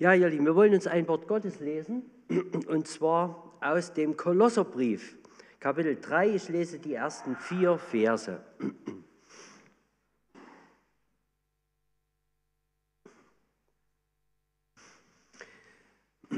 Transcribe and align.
Ja, 0.00 0.14
ihr 0.14 0.28
Lieben, 0.28 0.46
wir 0.46 0.54
wollen 0.54 0.74
uns 0.74 0.86
ein 0.86 1.08
Wort 1.08 1.26
Gottes 1.26 1.58
lesen, 1.58 2.08
und 2.68 2.86
zwar 2.86 3.58
aus 3.60 3.94
dem 3.94 4.16
Kolosserbrief, 4.16 5.18
Kapitel 5.58 5.98
3. 6.00 6.36
Ich 6.36 6.48
lese 6.48 6.78
die 6.78 6.94
ersten 6.94 7.34
vier 7.34 7.78
Verse. 7.78 8.40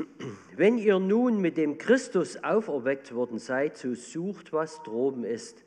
Wenn 0.57 0.79
ihr 0.79 0.99
nun 0.99 1.43
mit 1.43 1.59
dem 1.59 1.77
Christus 1.77 2.43
auferweckt 2.43 3.15
worden 3.15 3.39
seid, 3.39 3.77
so 3.77 3.95
sucht, 3.95 4.55
was 4.55 4.83
droben 4.85 5.25
ist, 5.25 5.65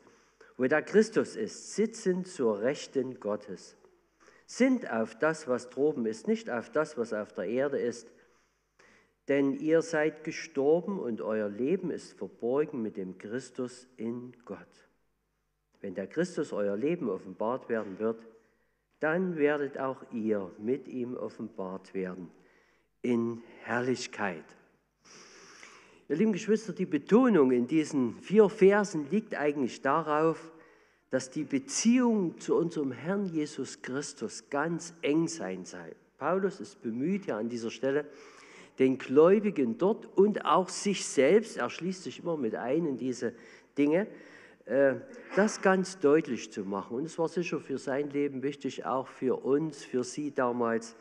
wo 0.56 0.64
der 0.64 0.82
Christus 0.82 1.36
ist, 1.36 1.76
sitzend 1.76 2.26
zur 2.26 2.60
Rechten 2.60 3.20
Gottes. 3.20 3.76
Sind 4.46 4.90
auf 4.90 5.18
das, 5.18 5.48
was 5.48 5.70
droben 5.70 6.06
ist, 6.06 6.28
nicht 6.28 6.50
auf 6.50 6.70
das, 6.70 6.98
was 6.98 7.12
auf 7.12 7.32
der 7.32 7.46
Erde 7.46 7.78
ist. 7.78 8.12
Denn 9.28 9.54
ihr 9.54 9.80
seid 9.80 10.22
gestorben 10.24 10.98
und 10.98 11.22
euer 11.22 11.48
Leben 11.48 11.90
ist 11.90 12.12
verborgen 12.12 12.82
mit 12.82 12.96
dem 12.96 13.16
Christus 13.16 13.86
in 13.96 14.34
Gott. 14.44 14.58
Wenn 15.80 15.94
der 15.94 16.06
Christus 16.06 16.52
euer 16.52 16.76
Leben 16.76 17.08
offenbart 17.08 17.68
werden 17.68 17.98
wird, 17.98 18.26
dann 19.00 19.36
werdet 19.36 19.78
auch 19.78 20.02
ihr 20.12 20.50
mit 20.58 20.88
ihm 20.88 21.14
offenbart 21.14 21.94
werden 21.94 22.30
in 23.02 23.42
Herrlichkeit. 23.62 24.44
Ihr 26.08 26.16
lieben 26.16 26.32
Geschwister, 26.32 26.72
die 26.72 26.86
Betonung 26.86 27.50
in 27.50 27.66
diesen 27.66 28.14
vier 28.14 28.48
Versen 28.48 29.10
liegt 29.10 29.34
eigentlich 29.34 29.80
darauf, 29.80 30.52
dass 31.14 31.30
die 31.30 31.44
Beziehung 31.44 32.40
zu 32.40 32.56
unserem 32.56 32.90
Herrn 32.90 33.26
Jesus 33.26 33.80
Christus 33.82 34.50
ganz 34.50 34.94
eng 35.00 35.28
sein 35.28 35.64
soll. 35.64 35.94
Paulus 36.18 36.58
ist 36.58 36.82
bemüht 36.82 37.26
ja 37.26 37.38
an 37.38 37.48
dieser 37.48 37.70
Stelle, 37.70 38.06
den 38.80 38.98
Gläubigen 38.98 39.78
dort 39.78 40.06
und 40.18 40.44
auch 40.44 40.68
sich 40.68 41.06
selbst, 41.06 41.56
er 41.56 41.70
schließt 41.70 42.02
sich 42.02 42.18
immer 42.18 42.36
mit 42.36 42.56
ein 42.56 42.84
in 42.84 42.96
diese 42.96 43.32
Dinge, 43.78 44.08
äh, 44.64 44.94
das 45.36 45.62
ganz 45.62 46.00
deutlich 46.00 46.50
zu 46.50 46.64
machen. 46.64 46.96
Und 46.96 47.04
es 47.04 47.16
war 47.16 47.28
sicher 47.28 47.60
für 47.60 47.78
sein 47.78 48.10
Leben 48.10 48.42
wichtig, 48.42 48.84
auch 48.84 49.06
für 49.06 49.44
uns, 49.44 49.84
für 49.84 50.02
Sie 50.02 50.34
damals 50.34 50.96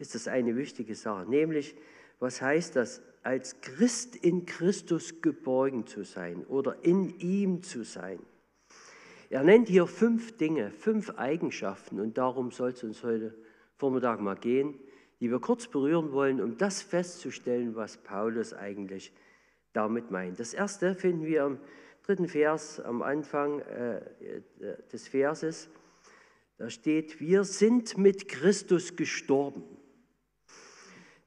ist 0.00 0.16
das 0.16 0.26
eine 0.26 0.56
wichtige 0.56 0.96
Sache. 0.96 1.24
Nämlich, 1.30 1.76
was 2.18 2.42
heißt 2.42 2.74
das, 2.74 3.00
als 3.22 3.60
Christ 3.60 4.16
in 4.16 4.44
Christus 4.44 5.22
geborgen 5.22 5.86
zu 5.86 6.02
sein 6.02 6.44
oder 6.46 6.78
in 6.82 7.16
ihm 7.20 7.62
zu 7.62 7.84
sein? 7.84 8.18
Er 9.32 9.42
nennt 9.42 9.66
hier 9.66 9.86
fünf 9.86 10.36
Dinge, 10.36 10.70
fünf 10.72 11.08
Eigenschaften 11.16 12.00
und 12.00 12.18
darum 12.18 12.50
soll 12.50 12.72
es 12.72 12.84
uns 12.84 13.02
heute 13.02 13.34
Vormittag 13.78 14.20
mal 14.20 14.36
gehen, 14.36 14.78
die 15.20 15.30
wir 15.30 15.40
kurz 15.40 15.68
berühren 15.68 16.12
wollen, 16.12 16.38
um 16.38 16.58
das 16.58 16.82
festzustellen, 16.82 17.74
was 17.74 17.96
Paulus 17.96 18.52
eigentlich 18.52 19.10
damit 19.72 20.10
meint. 20.10 20.38
Das 20.38 20.52
erste 20.52 20.94
finden 20.94 21.24
wir 21.24 21.46
im 21.46 21.58
dritten 22.02 22.28
Vers 22.28 22.78
am 22.78 23.00
Anfang 23.00 23.60
äh, 23.60 24.02
des 24.92 25.08
Verses. 25.08 25.70
Da 26.58 26.68
steht, 26.68 27.18
wir 27.18 27.44
sind 27.44 27.96
mit 27.96 28.28
Christus 28.28 28.96
gestorben. 28.96 29.62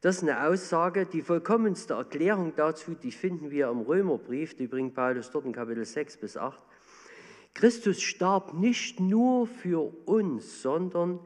Das 0.02 0.18
ist 0.18 0.22
eine 0.22 0.48
Aussage, 0.48 1.08
die 1.08 1.24
vollkommenste 1.24 1.96
Erklärung 1.96 2.54
dazu, 2.56 2.94
die 2.94 3.12
finden 3.12 3.50
wir 3.50 3.68
im 3.70 3.82
Römerbrief, 3.82 4.56
die 4.56 4.68
bringt 4.68 4.94
Paulus 4.94 5.32
dort 5.32 5.46
in 5.46 5.54
Kapitel 5.54 5.84
6 5.84 6.18
bis 6.18 6.38
8. 6.38 6.62
Christus 7.56 8.02
starb 8.02 8.54
nicht 8.54 9.00
nur 9.00 9.48
für 9.48 9.94
uns, 10.06 10.62
sondern 10.62 11.20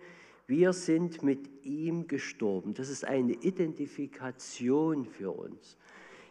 wir 0.46 0.74
sind 0.74 1.24
mit 1.24 1.66
ihm 1.66 2.08
gestorben. 2.08 2.76
Das 2.76 2.88
ist 2.90 3.04
eine 3.04 3.34
Identifikation 3.34 5.06
für 5.06 5.32
uns. 5.32 5.76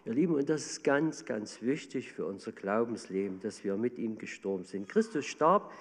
Ihr 0.05 0.15
Lieben, 0.15 0.37
und 0.37 0.49
das 0.49 0.67
ist 0.67 0.85
ganz, 0.85 1.25
ganz 1.25 1.63
wichtig 1.63 2.13
für 2.13 2.27
unser 2.27 2.53
Glaubensleben, 2.53 3.41
dass 3.41 3.65
wir 3.65 3.77
mit 3.77 3.99
ihm 3.99 4.19
gestorben 4.19 4.65
sind. 4.65 4.89
Christus 4.89 5.27
starb 5.27 5.73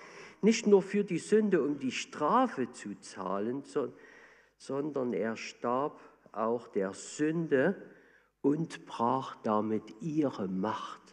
nicht 0.41 0.65
nur 0.65 0.81
für 0.81 1.03
die 1.03 1.19
Sünde, 1.19 1.61
um 1.61 1.77
die 1.77 1.91
Strafe 1.91 2.71
zu 2.71 2.99
zahlen, 2.99 3.63
sondern 4.57 5.13
er 5.13 5.37
starb 5.37 5.99
auch 6.31 6.67
der 6.67 6.93
Sünde 6.93 7.75
und 8.41 8.87
brach 8.87 9.37
damit 9.43 9.83
ihre 10.01 10.47
Macht. 10.47 11.06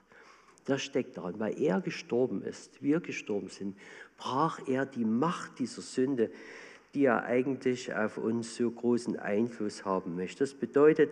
Das 0.64 0.82
steckt 0.82 1.16
daran, 1.16 1.38
weil 1.38 1.60
er 1.60 1.80
gestorben 1.80 2.42
ist, 2.42 2.82
wir 2.82 3.00
gestorben 3.00 3.48
sind, 3.48 3.76
brach 4.16 4.60
er 4.66 4.86
die 4.86 5.04
Macht 5.04 5.58
dieser 5.58 5.82
Sünde, 5.82 6.30
die 6.94 7.04
er 7.04 7.24
eigentlich 7.24 7.94
auf 7.94 8.18
uns 8.18 8.56
so 8.56 8.70
großen 8.70 9.18
Einfluss 9.18 9.84
haben 9.84 10.16
möchte. 10.16 10.40
Das 10.40 10.54
bedeutet, 10.54 11.10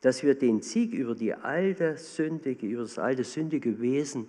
dass 0.00 0.22
wir 0.22 0.34
den 0.34 0.60
Sieg 0.60 0.92
über 0.92 1.14
die 1.14 1.34
alte 1.34 1.96
sündige, 1.96 2.66
über 2.66 2.82
das 2.82 2.98
alte 2.98 3.24
sündige 3.24 3.80
Wesen 3.80 4.28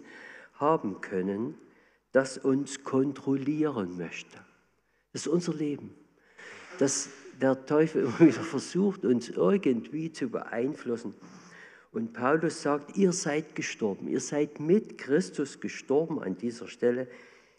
haben 0.56 1.02
können, 1.02 1.56
das 2.12 2.38
uns 2.38 2.84
kontrollieren 2.84 3.98
möchte. 3.98 4.38
Das 5.14 5.24
ist 5.24 5.28
unser 5.28 5.54
Leben. 5.54 5.94
Dass 6.78 7.10
der 7.42 7.66
Teufel 7.66 8.04
immer 8.06 8.20
wieder 8.20 8.42
versucht, 8.42 9.06
uns 9.06 9.30
irgendwie 9.30 10.12
zu 10.12 10.30
beeinflussen. 10.30 11.14
Und 11.92 12.14
Paulus 12.14 12.62
sagt, 12.62 12.98
ihr 12.98 13.12
seid 13.12 13.54
gestorben, 13.54 14.08
ihr 14.08 14.22
seid 14.22 14.60
mit 14.60 14.98
Christus 14.98 15.60
gestorben 15.60 16.22
an 16.22 16.38
dieser 16.38 16.68
Stelle. 16.68 17.08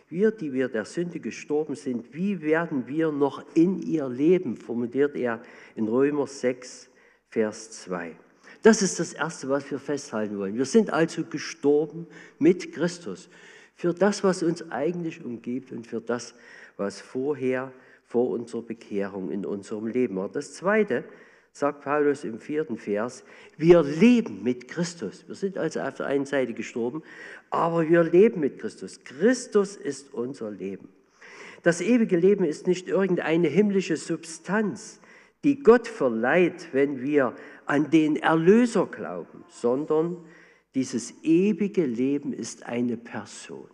Wir, 0.09 0.31
die 0.31 0.53
wir 0.53 0.69
der 0.69 0.87
Sünde 0.87 1.21
gestorben 1.21 1.75
sind, 1.75 2.15
wie 2.15 2.41
werden 2.41 2.87
wir 2.87 3.13
noch 3.13 3.45
in 3.55 3.83
ihr 3.83 4.09
leben, 4.09 4.57
formuliert 4.57 5.17
er 5.17 5.43
in 5.75 5.89
Römer 5.89 6.27
6, 6.27 6.89
Vers 7.29 7.71
2. 7.83 8.17
Das 8.63 8.81
ist 8.81 9.01
das 9.01 9.13
Erste, 9.13 9.49
was 9.49 9.71
wir 9.71 9.79
festhalten 9.79 10.39
wollen. 10.39 10.57
Wir 10.57 10.67
sind 10.67 10.91
also 10.91 11.25
gestorben 11.25 12.07
mit 12.39 12.73
Christus 12.73 13.29
für 13.75 13.93
das, 13.93 14.23
was 14.23 14.43
uns 14.43 14.71
eigentlich 14.71 15.25
umgibt 15.25 15.73
und 15.73 15.87
für 15.87 16.01
das, 16.01 16.35
was 16.77 17.01
vorher 17.01 17.73
vor 18.05 18.31
unserer 18.31 18.63
Bekehrung 18.63 19.31
in 19.31 19.45
unserem 19.45 19.87
Leben 19.87 20.17
war. 20.17 20.29
Das 20.29 20.55
Zweite, 20.55 21.05
sagt 21.53 21.83
Paulus 21.83 22.25
im 22.25 22.39
vierten 22.39 22.79
Vers, 22.79 23.25
wir 23.57 23.83
leben 23.83 24.43
mit 24.43 24.69
Christus. 24.69 25.25
Wir 25.29 25.35
sind 25.35 25.59
also 25.59 25.81
auf 25.81 25.95
der 25.95 26.07
einen 26.07 26.25
Seite 26.25 26.55
gestorben, 26.55 27.03
aber 27.51 27.89
wir 27.89 28.03
leben 28.03 28.41
mit 28.41 28.59
Christus. 28.59 29.05
Christus 29.05 29.77
ist 29.77 30.15
unser 30.15 30.51
Leben. 30.51 30.89
Das 31.63 31.81
ewige 31.81 32.17
Leben 32.17 32.45
ist 32.45 32.67
nicht 32.67 32.89
irgendeine 32.89 33.49
himmlische 33.49 33.97
Substanz, 33.97 35.01
die 35.45 35.63
Gott 35.63 35.89
verleiht, 35.89 36.69
wenn 36.73 37.03
wir 37.03 37.35
an 37.67 37.91
den 37.91 38.17
Erlöser 38.17 38.87
glauben, 38.87 39.45
sondern 39.49 40.17
dieses 40.75 41.23
ewige 41.23 41.85
Leben 41.85 42.33
ist 42.33 42.67
eine 42.67 42.97
Person. 42.97 43.69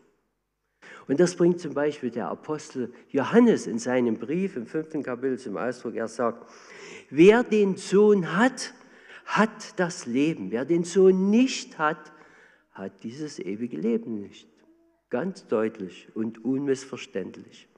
Und 1.07 1.21
das 1.21 1.37
bringt 1.37 1.61
zum 1.61 1.75
Beispiel 1.75 2.11
der 2.11 2.29
Apostel 2.29 2.93
Johannes 3.11 3.67
in 3.67 3.79
seinem 3.79 4.19
Brief 4.19 4.57
im 4.57 4.67
fünften 4.67 5.03
Kapitel 5.03 5.39
zum 5.39 5.57
Ausdruck. 5.57 5.95
Er 5.95 6.09
sagt, 6.09 6.51
Wer 7.11 7.43
den 7.43 7.77
Sohn 7.77 8.37
hat, 8.37 8.75
hat 9.25 9.79
das 9.79 10.07
Leben. 10.07 10.51
Wer 10.51 10.65
den 10.65 10.85
Sohn 10.85 11.31
nicht 11.31 11.79
hat, 11.79 12.13
hat 12.73 13.03
dieses 13.03 13.39
ewige 13.39 13.77
Leben 13.77 14.21
nicht. 14.21 14.49
Ganz 15.11 15.47
deutlich 15.47 16.09
und 16.15 16.45
unmissverständlich. 16.45 17.69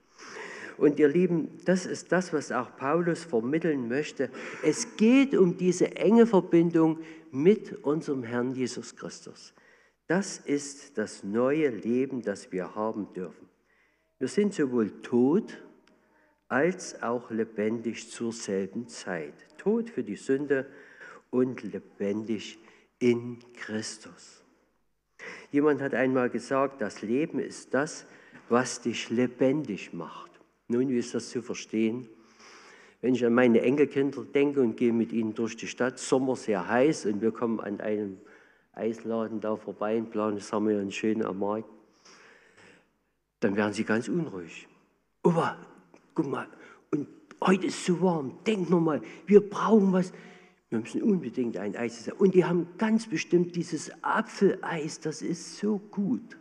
Und 0.76 0.98
ihr 0.98 1.08
Lieben, 1.08 1.58
das 1.64 1.86
ist 1.86 2.10
das, 2.10 2.32
was 2.32 2.50
auch 2.50 2.76
Paulus 2.76 3.24
vermitteln 3.24 3.88
möchte. 3.88 4.30
Es 4.64 4.96
geht 4.96 5.36
um 5.36 5.56
diese 5.56 5.97
enge 5.97 6.26
Verbindung 6.26 7.00
mit 7.30 7.84
unserem 7.84 8.22
Herrn 8.22 8.54
Jesus 8.54 8.97
Christus. 8.97 9.54
Das 10.06 10.38
ist 10.38 10.98
das 10.98 11.22
neue 11.22 11.68
Leben, 11.68 12.22
das 12.22 12.50
wir 12.50 12.74
haben 12.74 13.12
dürfen. 13.12 13.48
Wir 14.18 14.28
sind 14.28 14.54
sowohl 14.54 15.03
tot 15.03 15.62
als 16.50 17.00
auch 17.00 17.30
lebendig 17.30 18.10
zur 18.10 18.32
selben 18.32 18.88
Zeit. 18.88 19.34
Tod 19.56 19.88
für 19.88 20.02
die 20.02 20.16
Sünde 20.16 20.66
und 21.30 21.62
lebendig 21.62 22.58
in 22.98 23.38
Christus. 23.54 24.42
Jemand 25.52 25.80
hat 25.80 25.94
einmal 25.94 26.28
gesagt, 26.28 26.80
das 26.80 27.02
Leben 27.02 27.38
ist 27.38 27.72
das, 27.72 28.04
was 28.48 28.80
dich 28.80 29.10
lebendig 29.10 29.92
macht. 29.92 30.30
Nun, 30.66 30.88
wie 30.88 30.98
ist 30.98 31.14
das 31.14 31.30
zu 31.30 31.41
verstehen? 31.41 32.08
Wenn 33.00 33.14
ich 33.14 33.24
an 33.24 33.32
meine 33.32 33.62
Enkelkinder 33.62 34.24
denke 34.24 34.60
und 34.60 34.76
gehe 34.76 34.92
mit 34.92 35.12
ihnen 35.12 35.34
durch 35.34 35.56
die 35.56 35.68
Stadt, 35.68 36.00
Sommer 36.00 36.34
sehr 36.34 36.68
heiß 36.68 37.06
und 37.06 37.22
wir 37.22 37.30
kommen 37.30 37.60
an 37.60 37.80
einem 37.80 38.18
Eisladen 38.72 39.41
da 39.41 39.56
vorbei 39.56 40.00
planen, 40.00 40.36
das 40.36 40.52
haben 40.52 40.68
wir 40.68 40.80
einen 40.80 40.92
schönen 40.92 41.24
am 41.24 41.38
Markt, 41.38 41.68
dann 43.38 43.56
werden 43.56 43.72
sie 43.72 43.84
ganz 43.84 44.08
unruhig. 44.08 44.66
Opa, 45.22 45.56
guck 46.21 46.31
mal, 46.31 46.47
und 46.91 47.09
heute 47.43 47.67
ist 47.67 47.78
es 47.78 47.87
so 47.87 48.01
warm, 48.01 48.39
denk 48.47 48.69
nochmal, 48.69 49.01
wir 49.27 49.41
brauchen 49.41 49.93
was. 49.93 50.13
Wir 50.69 50.78
müssen 50.78 51.03
unbedingt 51.03 51.57
ein 51.57 51.75
Eis 51.75 51.99
essen. 51.99 52.13
Und 52.13 52.34
die 52.34 52.45
haben 52.45 52.69
ganz 52.78 53.09
bestimmt 53.09 53.57
dieses 53.57 53.91
Apfeleis, 54.05 55.01
das 55.01 55.21
ist 55.21 55.57
so 55.57 55.78
gut. 55.78 56.37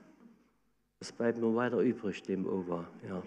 Das 1.00 1.14
bleibt 1.14 1.40
nur 1.40 1.56
weiter 1.56 1.80
übrig, 1.80 2.22
dem 2.24 2.46
Opa. 2.46 2.86
Ja. 3.08 3.24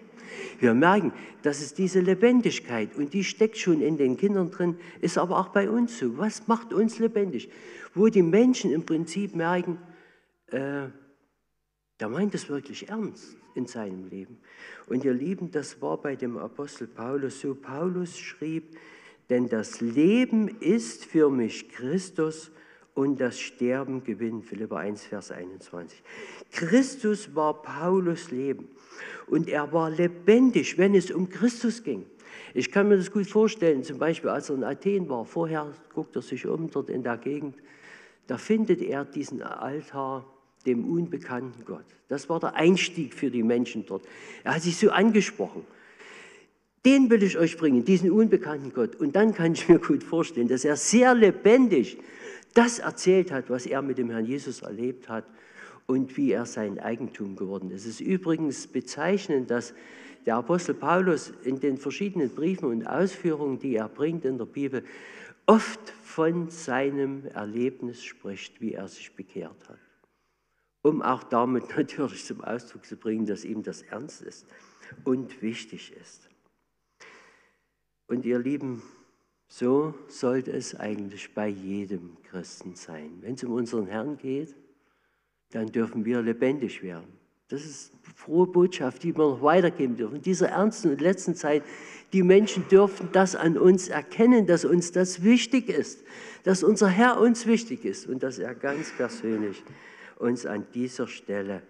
Wir 0.59 0.73
merken, 0.75 1.11
dass 1.41 1.59
es 1.59 1.73
diese 1.73 1.99
Lebendigkeit, 1.99 2.95
und 2.95 3.13
die 3.13 3.23
steckt 3.23 3.57
schon 3.57 3.81
in 3.81 3.97
den 3.97 4.15
Kindern 4.15 4.51
drin, 4.51 4.77
ist 5.01 5.17
aber 5.17 5.39
auch 5.39 5.49
bei 5.49 5.69
uns 5.69 5.97
so. 5.97 6.17
Was 6.17 6.47
macht 6.47 6.71
uns 6.71 6.99
lebendig? 6.99 7.49
Wo 7.95 8.07
die 8.07 8.21
Menschen 8.21 8.71
im 8.71 8.85
Prinzip 8.85 9.35
merken, 9.35 9.79
äh, 10.47 10.87
der 11.99 12.09
meint 12.09 12.35
es 12.35 12.47
wirklich 12.47 12.87
ernst 12.89 13.35
in 13.55 13.65
seinem 13.65 14.07
Leben. 14.07 14.37
Und 14.87 15.03
ihr 15.03 15.13
Lieben, 15.13 15.51
das 15.51 15.81
war 15.81 15.97
bei 15.97 16.15
dem 16.15 16.37
Apostel 16.37 16.87
Paulus 16.87 17.41
so. 17.41 17.55
Paulus 17.55 18.17
schrieb, 18.17 18.77
denn 19.29 19.47
das 19.47 19.81
Leben 19.81 20.47
ist 20.59 21.05
für 21.05 21.29
mich 21.29 21.69
Christus 21.69 22.51
und 22.93 23.19
das 23.19 23.39
Sterben 23.39 24.03
Gewinn. 24.03 24.43
Philipper 24.43 24.77
1, 24.77 25.05
Vers 25.05 25.31
21. 25.31 26.01
Christus 26.51 27.35
war 27.35 27.61
Paulus 27.61 28.31
Leben 28.31 28.67
und 29.27 29.49
er 29.49 29.71
war 29.71 29.89
lebendig, 29.89 30.77
wenn 30.77 30.93
es 30.95 31.11
um 31.11 31.29
Christus 31.29 31.83
ging. 31.83 32.05
Ich 32.53 32.71
kann 32.71 32.87
mir 32.87 32.97
das 32.97 33.11
gut 33.11 33.25
vorstellen, 33.25 33.83
zum 33.83 33.97
Beispiel 33.97 34.29
als 34.29 34.49
er 34.49 34.55
in 34.55 34.63
Athen 34.63 35.09
war, 35.09 35.25
vorher 35.25 35.71
guckt 35.93 36.15
er 36.15 36.21
sich 36.21 36.45
um 36.45 36.69
dort 36.69 36.89
in 36.89 37.03
der 37.03 37.17
Gegend, 37.17 37.55
da 38.27 38.37
findet 38.37 38.81
er 38.81 39.05
diesen 39.05 39.41
Altar 39.41 40.25
dem 40.65 40.85
unbekannten 40.85 41.65
Gott. 41.65 41.85
Das 42.07 42.29
war 42.29 42.39
der 42.39 42.55
Einstieg 42.55 43.13
für 43.13 43.29
die 43.29 43.43
Menschen 43.43 43.85
dort. 43.85 44.05
Er 44.43 44.55
hat 44.55 44.61
sich 44.61 44.77
so 44.77 44.91
angesprochen. 44.91 45.65
Den 46.85 47.09
will 47.09 47.23
ich 47.23 47.37
euch 47.37 47.57
bringen, 47.57 47.85
diesen 47.85 48.11
unbekannten 48.11 48.73
Gott. 48.73 48.95
Und 48.95 49.15
dann 49.15 49.33
kann 49.33 49.53
ich 49.53 49.69
mir 49.69 49.79
gut 49.79 50.03
vorstellen, 50.03 50.47
dass 50.47 50.65
er 50.65 50.75
sehr 50.75 51.13
lebendig 51.15 51.97
das 52.53 52.79
erzählt 52.79 53.31
hat, 53.31 53.49
was 53.49 53.65
er 53.65 53.81
mit 53.81 53.97
dem 53.97 54.09
Herrn 54.09 54.25
Jesus 54.25 54.61
erlebt 54.61 55.09
hat 55.09 55.25
und 55.85 56.15
wie 56.17 56.31
er 56.31 56.45
sein 56.45 56.79
Eigentum 56.79 57.35
geworden 57.35 57.71
ist. 57.71 57.85
Es 57.85 57.99
ist 57.99 58.01
übrigens 58.01 58.67
bezeichnend, 58.67 59.49
dass 59.49 59.73
der 60.25 60.35
Apostel 60.35 60.75
Paulus 60.75 61.33
in 61.43 61.59
den 61.59 61.77
verschiedenen 61.77 62.29
Briefen 62.29 62.69
und 62.69 62.85
Ausführungen, 62.85 63.59
die 63.59 63.75
er 63.75 63.89
bringt 63.89 64.23
in 64.25 64.37
der 64.37 64.45
Bibel, 64.45 64.83
oft 65.45 65.93
von 66.03 66.49
seinem 66.49 67.25
Erlebnis 67.33 68.03
spricht, 68.03 68.61
wie 68.61 68.73
er 68.73 68.87
sich 68.87 69.13
bekehrt 69.13 69.67
hat. 69.67 69.79
Um 70.83 71.01
auch 71.01 71.23
damit 71.23 71.69
natürlich 71.77 72.25
zum 72.25 72.41
Ausdruck 72.41 72.85
zu 72.85 72.95
bringen, 72.95 73.25
dass 73.25 73.43
ihm 73.43 73.63
das 73.63 73.81
ernst 73.81 74.21
ist 74.21 74.45
und 75.03 75.41
wichtig 75.41 75.93
ist. 75.99 76.29
Und 78.05 78.25
ihr 78.25 78.37
Lieben, 78.37 78.83
so 79.47 79.95
sollte 80.07 80.51
es 80.51 80.75
eigentlich 80.75 81.33
bei 81.33 81.47
jedem 81.47 82.17
Christen 82.23 82.75
sein. 82.75 83.17
Wenn 83.21 83.35
es 83.35 83.43
um 83.43 83.53
unseren 83.53 83.87
Herrn 83.87 84.17
geht, 84.17 84.55
dann 85.51 85.71
dürfen 85.71 86.05
wir 86.05 86.21
lebendig 86.21 86.83
werden. 86.83 87.07
Das 87.49 87.63
ist 87.65 87.91
eine 88.03 88.13
frohe 88.15 88.47
Botschaft, 88.47 89.03
die 89.03 89.15
wir 89.15 89.29
noch 89.29 89.43
weitergeben 89.43 89.95
dürfen. 89.95 90.15
In 90.15 90.21
dieser 90.21 90.49
ernsten 90.49 90.89
und 90.89 91.01
letzten 91.01 91.35
Zeit, 91.35 91.63
die 92.11 92.23
Menschen 92.23 92.67
dürfen 92.67 93.09
das 93.11 93.35
an 93.35 93.57
uns 93.57 93.89
erkennen, 93.89 94.47
dass 94.47 94.65
uns 94.65 94.91
das 94.91 95.23
wichtig 95.23 95.69
ist, 95.69 96.03
dass 96.43 96.63
unser 96.63 96.87
Herr 96.87 97.19
uns 97.19 97.45
wichtig 97.45 97.85
ist 97.85 98.07
und 98.07 98.23
dass 98.23 98.39
er 98.39 98.55
ganz 98.55 98.91
persönlich 98.91 99.63
uns 100.17 100.45
an 100.45 100.67
dieser 100.73 101.07
Stelle 101.07 101.63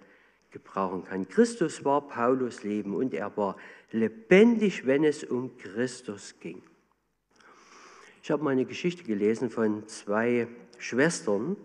gebrauchen 0.51 1.03
kann. 1.03 1.27
Christus 1.27 1.83
war 1.83 2.07
Paulus 2.07 2.63
Leben 2.63 2.95
und 2.95 3.13
er 3.13 3.35
war 3.35 3.57
lebendig, 3.91 4.85
wenn 4.85 5.03
es 5.03 5.23
um 5.23 5.57
Christus 5.57 6.35
ging. 6.39 6.61
Ich 8.21 8.31
habe 8.31 8.43
mal 8.43 8.51
eine 8.51 8.65
Geschichte 8.65 9.03
gelesen 9.03 9.49
von 9.49 9.87
zwei 9.87 10.47
Schwestern, 10.77 11.57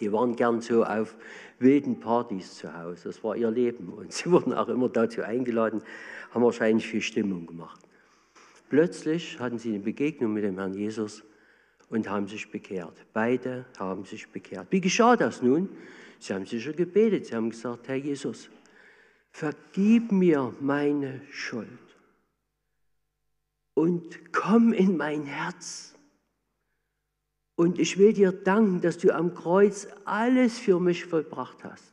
die 0.00 0.12
waren 0.12 0.34
gern 0.34 0.60
so 0.60 0.84
auf 0.84 1.16
wilden 1.58 2.00
Partys 2.00 2.54
zu 2.54 2.76
Hause. 2.76 3.04
Das 3.04 3.22
war 3.22 3.36
ihr 3.36 3.50
Leben. 3.50 3.92
Und 3.92 4.12
sie 4.12 4.30
wurden 4.30 4.52
auch 4.52 4.68
immer 4.68 4.88
dazu 4.88 5.22
eingeladen, 5.22 5.82
haben 6.32 6.42
wahrscheinlich 6.42 6.86
viel 6.86 7.02
Stimmung 7.02 7.46
gemacht. 7.46 7.80
Plötzlich 8.68 9.38
hatten 9.38 9.58
sie 9.58 9.70
eine 9.70 9.80
Begegnung 9.80 10.32
mit 10.32 10.44
dem 10.44 10.58
Herrn 10.58 10.74
Jesus 10.74 11.22
und 11.90 12.08
haben 12.08 12.26
sich 12.28 12.50
bekehrt. 12.50 12.94
Beide 13.12 13.66
haben 13.78 14.04
sich 14.04 14.28
bekehrt. 14.28 14.68
Wie 14.70 14.80
geschah 14.80 15.16
das 15.16 15.42
nun? 15.42 15.68
Sie 16.18 16.32
haben 16.32 16.46
sicher 16.46 16.72
gebetet. 16.72 17.26
Sie 17.26 17.34
haben 17.34 17.50
gesagt, 17.50 17.88
Herr 17.88 17.96
Jesus, 17.96 18.48
vergib 19.30 20.12
mir 20.12 20.54
meine 20.60 21.20
Schuld 21.30 21.68
und 23.74 24.32
komm 24.32 24.72
in 24.72 24.96
mein 24.96 25.24
Herz. 25.24 25.94
Und 27.56 27.78
ich 27.78 27.98
will 27.98 28.12
dir 28.12 28.32
danken, 28.32 28.80
dass 28.80 28.98
du 28.98 29.14
am 29.14 29.34
Kreuz 29.34 29.86
alles 30.04 30.58
für 30.58 30.80
mich 30.80 31.04
vollbracht 31.04 31.62
hast. 31.62 31.92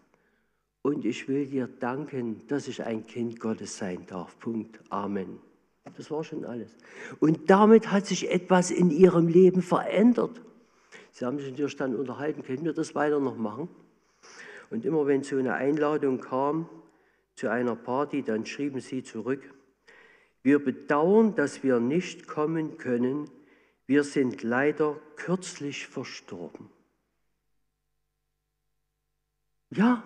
Und 0.81 1.05
ich 1.05 1.27
will 1.27 1.45
dir 1.45 1.67
danken, 1.67 2.47
dass 2.47 2.67
ich 2.67 2.83
ein 2.83 3.05
Kind 3.05 3.39
Gottes 3.39 3.77
sein 3.77 4.05
darf. 4.07 4.39
Punkt. 4.39 4.79
Amen. 4.89 5.39
Das 5.97 6.11
war 6.11 6.23
schon 6.23 6.45
alles. 6.45 6.75
Und 7.19 7.49
damit 7.49 7.91
hat 7.91 8.05
sich 8.05 8.31
etwas 8.31 8.71
in 8.71 8.91
ihrem 8.91 9.27
Leben 9.27 9.61
verändert. 9.61 10.41
Sie 11.11 11.25
haben 11.25 11.39
sich 11.39 11.51
natürlich 11.51 11.75
dann 11.75 11.95
unterhalten, 11.95 12.43
können 12.43 12.65
wir 12.65 12.73
das 12.73 12.95
weiter 12.95 13.19
noch 13.19 13.37
machen? 13.37 13.67
Und 14.69 14.85
immer 14.85 15.05
wenn 15.05 15.23
so 15.23 15.37
eine 15.37 15.55
Einladung 15.55 16.21
kam 16.21 16.69
zu 17.35 17.49
einer 17.49 17.75
Party, 17.75 18.23
dann 18.23 18.45
schrieben 18.45 18.79
sie 18.79 19.03
zurück, 19.03 19.41
wir 20.43 20.63
bedauern, 20.63 21.35
dass 21.35 21.61
wir 21.63 21.79
nicht 21.79 22.27
kommen 22.27 22.77
können. 22.77 23.29
Wir 23.85 24.03
sind 24.03 24.41
leider 24.41 24.99
kürzlich 25.15 25.87
verstorben. 25.87 26.69
Ja, 29.69 30.03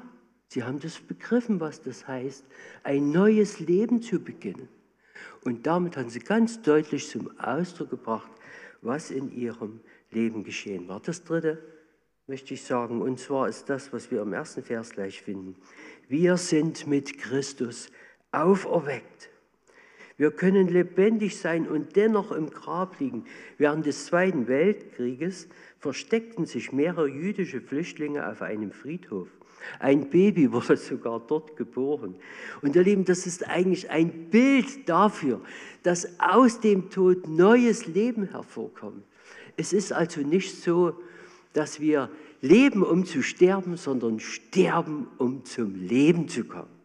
sie 0.47 0.63
haben 0.63 0.79
das 0.79 0.99
begriffen, 0.99 1.59
was 1.59 1.81
das 1.81 2.07
heißt, 2.07 2.43
ein 2.83 3.11
neues 3.11 3.59
Leben 3.59 4.01
zu 4.01 4.19
beginnen. 4.19 4.67
Und 5.45 5.67
damit 5.67 5.95
haben 5.95 6.09
sie 6.09 6.19
ganz 6.19 6.63
deutlich 6.63 7.07
zum 7.07 7.39
Ausdruck 7.39 7.91
gebracht, 7.91 8.31
was 8.81 9.11
in 9.11 9.31
ihrem 9.31 9.79
Leben 10.09 10.43
geschehen 10.43 10.87
war. 10.87 10.99
Das 10.99 11.23
Dritte 11.23 11.63
möchte 12.25 12.55
ich 12.55 12.63
sagen, 12.63 12.99
und 12.99 13.19
zwar 13.19 13.47
ist 13.47 13.69
das, 13.69 13.93
was 13.93 14.09
wir 14.09 14.23
im 14.23 14.33
ersten 14.33 14.63
Vers 14.63 14.89
gleich 14.89 15.21
finden. 15.21 15.55
Wir 16.07 16.37
sind 16.37 16.87
mit 16.87 17.19
Christus 17.19 17.91
auferweckt. 18.31 19.29
Wir 20.17 20.31
können 20.31 20.67
lebendig 20.67 21.37
sein 21.37 21.67
und 21.67 21.95
dennoch 21.95 22.31
im 22.31 22.49
Grab 22.49 22.99
liegen. 22.99 23.25
Während 23.59 23.85
des 23.85 24.07
Zweiten 24.07 24.47
Weltkrieges 24.47 25.47
versteckten 25.77 26.47
sich 26.47 26.71
mehrere 26.71 27.07
jüdische 27.07 27.61
Flüchtlinge 27.61 28.27
auf 28.27 28.41
einem 28.41 28.71
Friedhof. 28.71 29.27
Ein 29.79 30.09
Baby 30.09 30.51
wurde 30.51 30.77
sogar 30.77 31.19
dort 31.19 31.55
geboren. 31.55 32.15
Und 32.61 32.75
ihr 32.75 32.83
Lieben, 32.83 33.05
das 33.05 33.25
ist 33.25 33.47
eigentlich 33.47 33.89
ein 33.89 34.29
Bild 34.29 34.87
dafür, 34.87 35.41
dass 35.83 36.19
aus 36.19 36.59
dem 36.59 36.89
Tod 36.89 37.27
neues 37.27 37.87
Leben 37.87 38.29
hervorkommt. 38.29 39.03
Es 39.57 39.73
ist 39.73 39.93
also 39.93 40.21
nicht 40.21 40.61
so, 40.61 40.99
dass 41.53 41.79
wir 41.79 42.09
leben, 42.41 42.83
um 42.83 43.05
zu 43.05 43.23
sterben, 43.23 43.77
sondern 43.77 44.19
sterben, 44.19 45.07
um 45.17 45.45
zum 45.45 45.75
Leben 45.75 46.27
zu 46.27 46.43
kommen. 46.43 46.75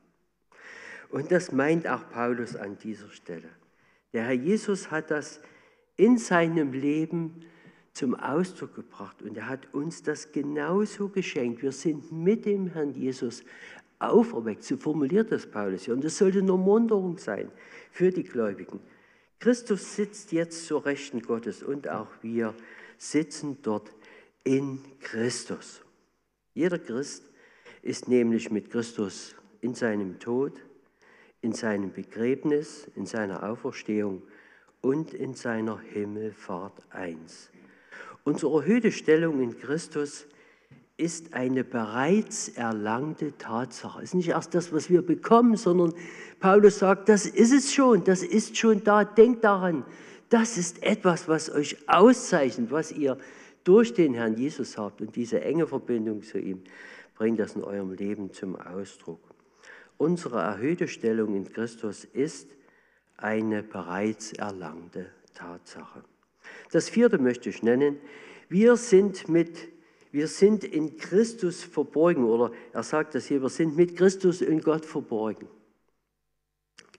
Und 1.11 1.33
das 1.33 1.51
meint 1.51 1.89
auch 1.89 2.09
Paulus 2.11 2.55
an 2.55 2.79
dieser 2.79 3.11
Stelle. 3.11 3.49
Der 4.13 4.25
Herr 4.25 4.33
Jesus 4.33 4.91
hat 4.91 5.11
das 5.11 5.41
in 5.97 6.19
seinem 6.19 6.73
Leben 6.73 7.45
zum 7.93 8.15
Ausdruck 8.15 8.75
gebracht 8.75 9.23
und 9.23 9.37
er 9.37 9.49
hat 9.49 9.75
uns 9.75 10.03
das 10.03 10.33
genauso 10.33 11.09
geschenkt. 11.09 11.63
Wir 11.63 11.73
sind 11.73 12.13
mit 12.13 12.47
dem 12.47 12.69
Herrn 12.69 12.93
Jesus 12.95 13.43
auferweckt. 13.99 14.65
So 14.65 14.77
formuliert 14.77 15.31
das 15.31 15.47
Paulus 15.47 15.85
hier. 15.85 15.95
Und 15.95 16.05
das 16.05 16.19
sollte 16.19 16.39
eine 16.39 16.53
Munterung 16.53 17.19
sein 17.19 17.51
für 17.91 18.11
die 18.11 18.25
Gläubigen. 18.25 18.81
Christus 19.39 19.97
sitzt 19.97 20.33
jetzt 20.33 20.67
zur 20.67 20.85
Rechten 20.85 21.23
Gottes 21.23 21.63
und 21.63 21.89
auch 21.89 22.09
wir 22.23 22.55
sitzen 22.99 23.59
dort 23.63 23.91
in 24.45 24.81
Christus. 25.01 25.83
Jeder 26.55 26.79
Christ 26.79 27.25
ist 27.83 28.09
nämlich 28.09 28.51
mit 28.51 28.71
Christus 28.71 29.35
in 29.61 29.75
seinem 29.75 30.19
Tod, 30.19 30.61
in 31.41 31.53
seinem 31.53 31.93
Begräbnis, 31.93 32.87
in 32.97 33.07
seiner 33.07 33.49
Auferstehung 33.49 34.23
und 34.83 35.15
in 35.15 35.35
seiner 35.35 35.79
Himmelfahrt 35.79 36.75
eins. 36.91 37.51
Unsere 38.25 38.61
erhöhte 38.61 38.93
Stellung 38.93 39.41
in 39.41 39.59
Christus 39.59 40.27
ist 40.97 41.33
eine 41.33 41.65
bereits 41.65 42.49
erlangte 42.49 43.37
Tatsache. 43.39 44.01
Es 44.01 44.11
ist 44.11 44.15
nicht 44.15 44.29
erst 44.29 44.55
das, 44.55 44.73
was 44.73 44.91
wir 44.91 45.03
bekommen, 45.03 45.57
sondern 45.57 45.95
Paulus 46.39 46.79
sagt, 46.79 47.09
das 47.09 47.27
ist 47.27 47.53
es 47.53 47.73
schon, 47.73 48.05
das 48.05 48.23
ist 48.23 48.59
schon 48.59 48.85
da. 48.85 49.05
Denkt 49.05 49.45
daran, 49.45 49.85
das 50.29 50.59
ist 50.59 50.83
etwas, 50.83 51.27
was 51.27 51.51
euch 51.51 51.77
auszeichnet, 51.89 52.71
was 52.71 52.93
ihr 52.93 53.17
durch 53.65 53.95
den 53.95 54.15
Herrn 54.15 54.37
Jesus 54.37 54.77
habt. 54.77 55.01
Und 55.01 55.17
diese 55.17 55.41
enge 55.41 55.67
Verbindung 55.67 56.23
zu 56.23 56.39
ihm 56.39 56.63
bringt 57.15 57.41
das 57.41 57.57
in 57.57 57.65
eurem 57.65 57.93
Leben 57.93 58.33
zum 58.33 58.57
Ausdruck. 58.57 59.21
Unsere 59.97 60.41
erhöhte 60.41 60.89
Stellung 60.89 61.35
in 61.35 61.51
Christus 61.51 62.05
ist 62.05 62.57
eine 63.17 63.63
bereits 63.63 64.33
erlangte 64.33 65.07
Tatsache. 65.35 66.03
Das 66.71 66.89
vierte 66.89 67.19
möchte 67.19 67.49
ich 67.49 67.63
nennen. 67.63 67.99
Wir 68.49 68.77
sind 68.77 69.29
mit, 69.29 69.69
wir 70.13 70.29
sind 70.29 70.65
in 70.65 70.97
Christus 70.97 71.63
verborgen, 71.63 72.25
oder 72.25 72.53
er 72.73 72.83
sagt 72.83 73.15
das 73.15 73.27
hier, 73.27 73.43
wir 73.43 73.49
sind 73.49 73.77
mit 73.77 73.97
Christus 73.97 74.41
in 74.41 74.61
Gott 74.61 74.85
verborgen. 74.85 75.49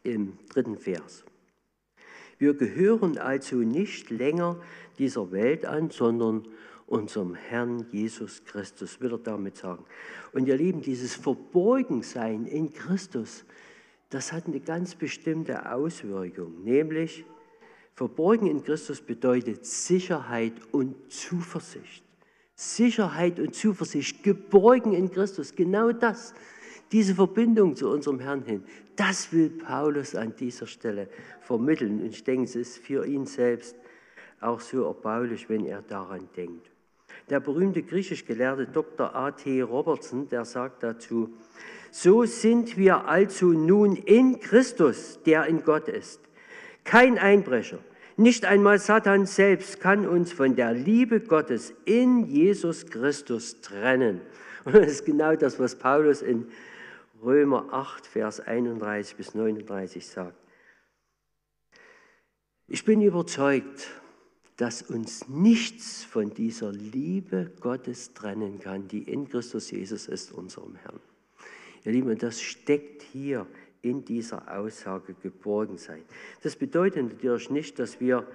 Im 0.03 0.37
dritten 0.49 0.77
Vers. 0.77 1.23
Wir 2.37 2.55
gehören 2.55 3.17
also 3.17 3.57
nicht 3.57 4.09
länger 4.09 4.59
dieser 4.97 5.31
Welt 5.31 5.65
an, 5.65 5.91
sondern 5.91 6.47
unserem 6.87 7.35
Herrn 7.35 7.85
Jesus 7.91 8.43
Christus, 8.43 8.99
will 8.99 9.13
er 9.13 9.19
damit 9.19 9.57
sagen. 9.57 9.85
Und 10.33 10.47
ihr 10.47 10.57
Lieben, 10.57 10.81
dieses 10.81 11.15
Verborgensein 11.15 12.45
in 12.45 12.73
Christus, 12.73 13.45
das 14.09 14.33
hat 14.33 14.47
eine 14.47 14.59
ganz 14.59 14.95
bestimmte 14.95 15.71
Auswirkung, 15.71 16.63
nämlich 16.63 17.23
verborgen 17.93 18.47
in 18.47 18.63
Christus 18.63 19.01
bedeutet 19.01 19.65
Sicherheit 19.65 20.53
und 20.71 20.95
Zuversicht. 21.11 22.03
Sicherheit 22.55 23.39
und 23.39 23.55
Zuversicht, 23.55 24.23
geborgen 24.23 24.93
in 24.93 25.11
Christus, 25.11 25.55
genau 25.55 25.91
das, 25.91 26.33
diese 26.91 27.15
Verbindung 27.15 27.75
zu 27.75 27.89
unserem 27.89 28.19
Herrn 28.19 28.43
hin, 28.43 28.63
das 28.95 29.31
will 29.31 29.49
Paulus 29.49 30.13
an 30.13 30.35
dieser 30.35 30.67
Stelle 30.67 31.09
vermitteln. 31.41 32.01
Und 32.01 32.09
ich 32.09 32.23
denke, 32.23 32.43
es 32.43 32.55
ist 32.55 32.77
für 32.77 33.05
ihn 33.05 33.25
selbst 33.25 33.75
auch 34.41 34.59
so 34.59 34.85
erbaulich, 34.85 35.49
wenn 35.49 35.65
er 35.65 35.81
daran 35.81 36.27
denkt. 36.35 36.69
Der 37.29 37.39
berühmte 37.39 37.81
griechisch 37.81 38.25
gelehrte 38.25 38.67
Dr. 38.67 39.15
A.T. 39.15 39.61
Robertson, 39.61 40.27
der 40.27 40.45
sagt 40.45 40.83
dazu, 40.83 41.33
so 41.91 42.25
sind 42.25 42.77
wir 42.77 43.05
also 43.05 43.47
nun 43.47 43.95
in 43.95 44.39
Christus, 44.39 45.19
der 45.25 45.45
in 45.45 45.63
Gott 45.63 45.87
ist. 45.87 46.19
Kein 46.83 47.17
Einbrecher, 47.17 47.79
nicht 48.17 48.45
einmal 48.45 48.79
Satan 48.79 49.25
selbst 49.25 49.79
kann 49.79 50.07
uns 50.07 50.31
von 50.31 50.55
der 50.55 50.73
Liebe 50.73 51.21
Gottes 51.21 51.73
in 51.85 52.25
Jesus 52.27 52.87
Christus 52.87 53.61
trennen. 53.61 54.21
Und 54.65 54.75
das 54.75 54.91
ist 54.91 55.05
genau 55.05 55.35
das, 55.35 55.59
was 55.59 55.75
Paulus 55.75 56.21
in 56.21 56.47
Römer 57.23 57.71
8, 57.71 58.05
Vers 58.05 58.39
31 58.39 59.15
bis 59.15 59.33
39 59.33 60.05
sagt. 60.05 60.37
Ich 62.67 62.85
bin 62.85 63.01
überzeugt, 63.01 63.89
dass 64.57 64.81
uns 64.83 65.27
nichts 65.27 66.03
von 66.03 66.33
dieser 66.33 66.71
Liebe 66.71 67.51
Gottes 67.59 68.13
trennen 68.13 68.59
kann, 68.59 68.87
die 68.87 69.01
in 69.01 69.27
Christus 69.27 69.71
Jesus 69.71 70.07
ist, 70.07 70.31
unserem 70.31 70.75
Herrn. 70.75 70.99
Ihr 71.83 71.93
Lieben, 71.93 72.15
das 72.17 72.41
steckt 72.41 73.01
hier 73.01 73.47
in 73.81 74.05
dieser 74.05 74.57
Aussage 74.57 75.13
geborgen 75.13 75.77
sein. 75.77 76.03
Das 76.43 76.55
bedeutet 76.55 77.13
natürlich 77.13 77.49
nicht, 77.49 77.79
dass 77.79 77.99
wir 77.99 78.27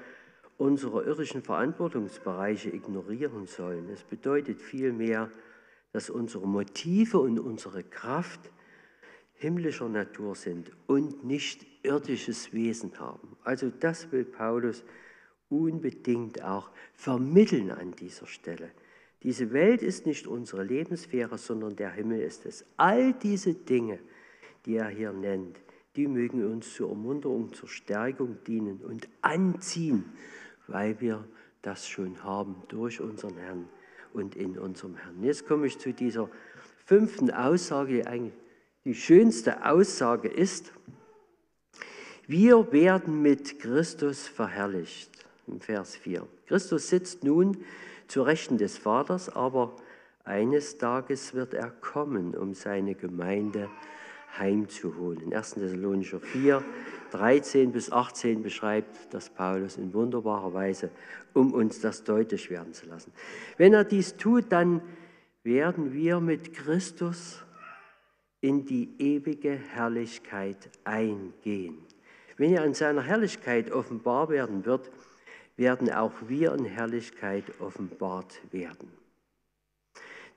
unsere 0.59 1.05
irdischen 1.05 1.43
Verantwortungsbereiche 1.43 2.71
ignorieren 2.71 3.47
sollen. 3.47 3.89
Es 3.91 4.03
bedeutet 4.03 4.61
vielmehr, 4.61 5.31
dass 5.93 6.11
unsere 6.11 6.47
Motive 6.47 7.19
und 7.19 7.39
unsere 7.39 7.83
Kraft 7.83 8.51
himmlischer 9.35 9.89
Natur 9.89 10.35
sind 10.35 10.73
und 10.87 11.25
nicht 11.25 11.67
irdisches 11.83 12.53
Wesen 12.53 12.99
haben. 12.99 13.37
Also 13.45 13.71
das 13.71 14.11
will 14.13 14.25
Paulus 14.25 14.85
unbedingt 15.49 16.43
auch 16.43 16.71
vermitteln 16.95 17.71
an 17.71 17.93
dieser 17.93 18.27
Stelle. 18.27 18.71
Diese 19.23 19.53
Welt 19.53 19.83
ist 19.83 20.07
nicht 20.07 20.27
unsere 20.27 20.65
Lebenssphäre, 20.65 21.39
sondern 21.39 21.77
der 21.77 21.91
Himmel 21.91 22.21
ist 22.21 22.47
es. 22.47 22.65
All 22.77 23.13
diese 23.13 23.55
Dinge, 23.55 23.99
die 24.67 24.77
er 24.77 24.89
hier 24.89 25.13
nennt, 25.13 25.59
die 25.95 26.09
mögen 26.09 26.45
uns 26.45 26.75
zur 26.75 26.91
Ermunterung, 26.91 27.55
zur 27.55 27.69
Stärkung 27.69 28.37
dienen 28.47 28.81
und 28.83 29.09
anziehen, 29.23 30.05
weil 30.67 31.01
wir 31.01 31.25
das 31.63 31.89
schon 31.89 32.23
haben 32.23 32.57
durch 32.69 33.01
unseren 33.01 33.37
Herrn 33.39 33.69
und 34.13 34.37
in 34.37 34.59
unserem 34.59 34.97
Herrn. 34.97 35.23
Jetzt 35.23 35.47
komme 35.47 35.67
ich 35.69 35.79
zu 35.79 35.93
dieser 35.93 36.29
fünften 36.85 37.31
Aussage, 37.31 37.95
die 37.95 38.07
eigentlich 38.07 38.35
die 38.85 38.95
schönste 38.95 39.65
Aussage 39.65 40.29
ist, 40.29 40.73
wir 42.29 42.73
werden 42.73 43.23
mit 43.23 43.61
Christus 43.61 44.27
verherrlicht. 44.27 45.25
Im 45.47 45.61
Vers 45.61 45.95
4. 45.97 46.27
Christus 46.47 46.89
sitzt 46.89 47.23
nun 47.23 47.59
zu 48.09 48.23
Rechten 48.23 48.59
des 48.59 48.79
Vaters, 48.79 49.29
aber 49.29 49.77
eines 50.25 50.77
Tages 50.77 51.35
wird 51.35 51.55
er 51.55 51.71
kommen, 51.71 52.35
um 52.35 52.53
seine 52.53 52.97
Gemeinde 52.97 53.69
zu 53.69 53.96
heimzuholen. 54.39 55.33
1. 55.33 55.55
Thessalonicher 55.55 56.21
4, 56.21 56.63
13 57.11 57.73
bis 57.73 57.91
18 57.91 58.43
beschreibt 58.43 59.13
das 59.15 59.31
Paulus 59.31 59.77
in 59.77 59.93
wunderbarer 59.95 60.53
Weise, 60.53 60.91
um 61.35 61.53
uns 61.53 61.81
das 61.81 62.05
deutlich 62.05 62.51
werden 62.51 62.73
zu 62.73 62.87
lassen. 62.87 63.13
Wenn 63.57 63.73
er 63.73 63.85
dies 63.85 64.17
tut, 64.17 64.47
dann 64.51 64.83
werden 65.43 65.93
wir 65.93 66.21
mit 66.21 66.53
Christus 66.55 67.43
in 68.41 68.67
die 68.67 68.91
ewige 68.99 69.53
Herrlichkeit 69.53 70.71
eingehen. 70.85 71.79
Wenn 72.37 72.53
er 72.53 72.65
in 72.65 72.75
seiner 72.75 73.03
Herrlichkeit 73.03 73.71
offenbar 73.71 74.29
werden 74.29 74.67
wird, 74.67 74.91
werden 75.57 75.91
auch 75.91 76.13
wir 76.27 76.53
in 76.53 76.65
Herrlichkeit 76.65 77.45
offenbart 77.61 78.41
werden. 78.53 78.91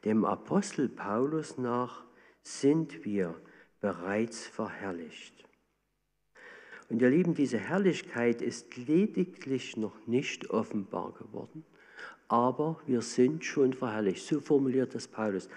Dem 0.05 0.23
Apostel 0.23 0.87
Paulus 0.87 1.57
nach 1.57 2.05
sind 2.41 3.03
wir 3.03 3.35
bereits 3.81 4.47
verherrlicht. 4.47 5.33
Und 6.89 7.01
ihr 7.01 7.09
Lieben, 7.09 7.35
diese 7.35 7.57
Herrlichkeit 7.57 8.41
ist 8.41 8.75
lediglich 8.77 9.77
noch 9.77 9.95
nicht 10.07 10.49
offenbar 10.49 11.13
geworden, 11.13 11.63
aber 12.27 12.79
wir 12.87 13.01
sind 13.01 13.45
schon 13.45 13.73
verherrlicht. 13.73 14.25
So 14.25 14.39
formuliert 14.39 14.95
das 14.95 15.07
Paulus. 15.07 15.49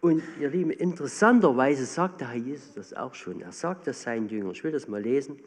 Und 0.00 0.22
ihr 0.40 0.50
Lieben, 0.50 0.70
interessanterweise 0.70 1.86
sagt 1.86 2.20
der 2.20 2.28
Herr 2.28 2.38
Jesus 2.38 2.74
das 2.74 2.92
auch 2.92 3.14
schon. 3.14 3.40
Er 3.40 3.52
sagt 3.52 3.86
das 3.86 4.02
seinen 4.02 4.28
Jüngern. 4.28 4.52
Ich 4.52 4.64
will 4.64 4.72
das 4.72 4.88
mal 4.88 5.00
lesen. 5.00 5.38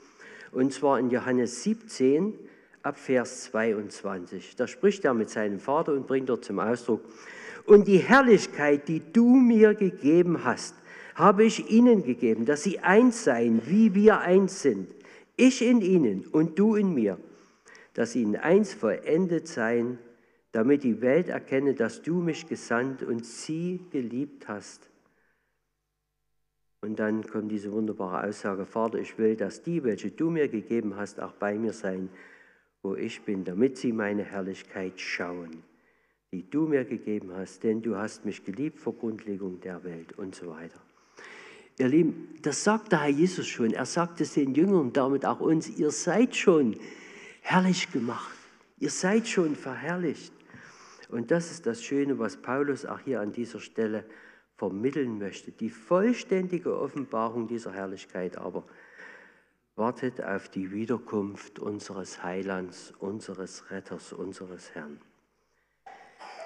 Und 0.52 0.74
zwar 0.74 1.00
in 1.00 1.10
Johannes 1.10 1.64
17 1.64 2.34
ab 2.82 2.98
Vers 2.98 3.44
22. 3.44 4.56
Da 4.56 4.68
spricht 4.68 5.06
er 5.06 5.14
mit 5.14 5.30
seinem 5.30 5.60
Vater 5.60 5.94
und 5.94 6.08
bringt 6.08 6.30
dort 6.30 6.46
zum 6.46 6.60
Ausdruck, 6.60 7.02
und 7.66 7.86
die 7.88 7.98
Herrlichkeit, 7.98 8.88
die 8.88 9.02
du 9.12 9.36
mir 9.36 9.76
gegeben 9.76 10.46
hast, 10.46 10.74
habe 11.18 11.44
ich 11.44 11.72
ihnen 11.72 12.04
gegeben, 12.04 12.46
dass 12.46 12.62
sie 12.62 12.80
eins 12.80 13.24
seien, 13.24 13.64
wie 13.66 13.96
wir 13.96 14.20
eins 14.20 14.62
sind. 14.62 14.88
Ich 15.36 15.64
in 15.64 15.82
ihnen 15.82 16.28
und 16.28 16.60
du 16.60 16.76
in 16.76 16.94
mir, 16.94 17.18
dass 17.96 18.12
sie 18.12 18.22
in 18.22 18.36
eins 18.36 18.76
vollendet 18.76 19.48
seien, 19.48 19.98
damit 20.52 20.84
die 20.84 21.02
Welt 21.02 21.30
erkenne, 21.30 21.74
dass 21.74 22.04
du 22.04 22.22
mich 22.22 22.48
gesandt 22.48 23.02
und 23.02 23.26
sie 23.26 23.80
geliebt 23.92 24.48
hast. 24.48 24.90
Und 26.82 27.00
dann 27.00 27.26
kommt 27.26 27.52
diese 27.52 27.72
wunderbare 27.72 28.28
Aussage, 28.28 28.66
Vater, 28.66 29.00
ich 29.00 29.18
will, 29.18 29.36
dass 29.36 29.64
die, 29.64 29.84
welche 29.84 30.12
du 30.12 30.30
mir 30.30 30.48
gegeben 30.48 30.96
hast, 30.98 31.20
auch 31.20 31.34
bei 31.34 31.56
mir 31.56 31.74
sein, 31.74 32.10
wo 32.84 32.94
ich 32.94 33.24
bin, 33.24 33.44
damit 33.44 33.78
sie 33.78 33.92
meine 33.92 34.24
Herrlichkeit 34.24 35.00
schauen, 35.02 35.64
die 36.32 36.48
du 36.48 36.68
mir 36.68 36.86
gegeben 36.86 37.32
hast, 37.36 37.64
denn 37.64 37.82
du 37.82 37.96
hast 37.96 38.24
mich 38.24 38.46
geliebt 38.46 38.80
vor 38.80 38.94
Grundlegung 38.94 39.60
der 39.62 39.84
Welt 39.84 40.14
und 40.20 40.36
so 40.36 40.50
weiter. 40.50 40.87
Ihr 41.80 41.88
Lieben, 41.88 42.36
das 42.42 42.64
sagt 42.64 42.92
der 42.92 43.02
Herr 43.02 43.10
Jesus 43.10 43.48
schon. 43.48 43.72
Er 43.72 43.86
sagt 43.86 44.20
es 44.22 44.34
den 44.34 44.56
Jüngern, 44.56 44.94
damit 44.94 45.26
auch 45.26 45.40
uns. 45.40 45.70
Ihr 45.70 45.92
seid 45.92 46.36
schon 46.36 46.76
herrlich 47.42 47.92
gemacht. 47.92 48.36
Ihr 48.80 48.90
seid 48.90 49.28
schon 49.28 49.56
verherrlicht. 49.56 50.34
Und 51.10 51.32
das 51.32 51.52
ist 51.52 51.66
das 51.66 51.84
Schöne, 51.84 52.18
was 52.20 52.38
Paulus 52.38 52.86
auch 52.86 53.00
hier 53.00 53.22
an 53.22 53.32
dieser 53.32 53.60
Stelle 53.60 54.06
vermitteln 54.56 55.20
möchte. 55.20 55.52
Die 55.52 55.70
vollständige 55.70 56.78
Offenbarung 56.78 57.48
dieser 57.48 57.74
Herrlichkeit 57.74 58.38
aber 58.38 58.64
wartet 59.76 60.22
auf 60.24 60.50
die 60.50 60.72
Wiederkunft 60.72 61.60
unseres 61.60 62.24
Heilands, 62.24 62.94
unseres 63.00 63.70
Retters, 63.70 64.12
unseres 64.12 64.74
Herrn. 64.74 65.00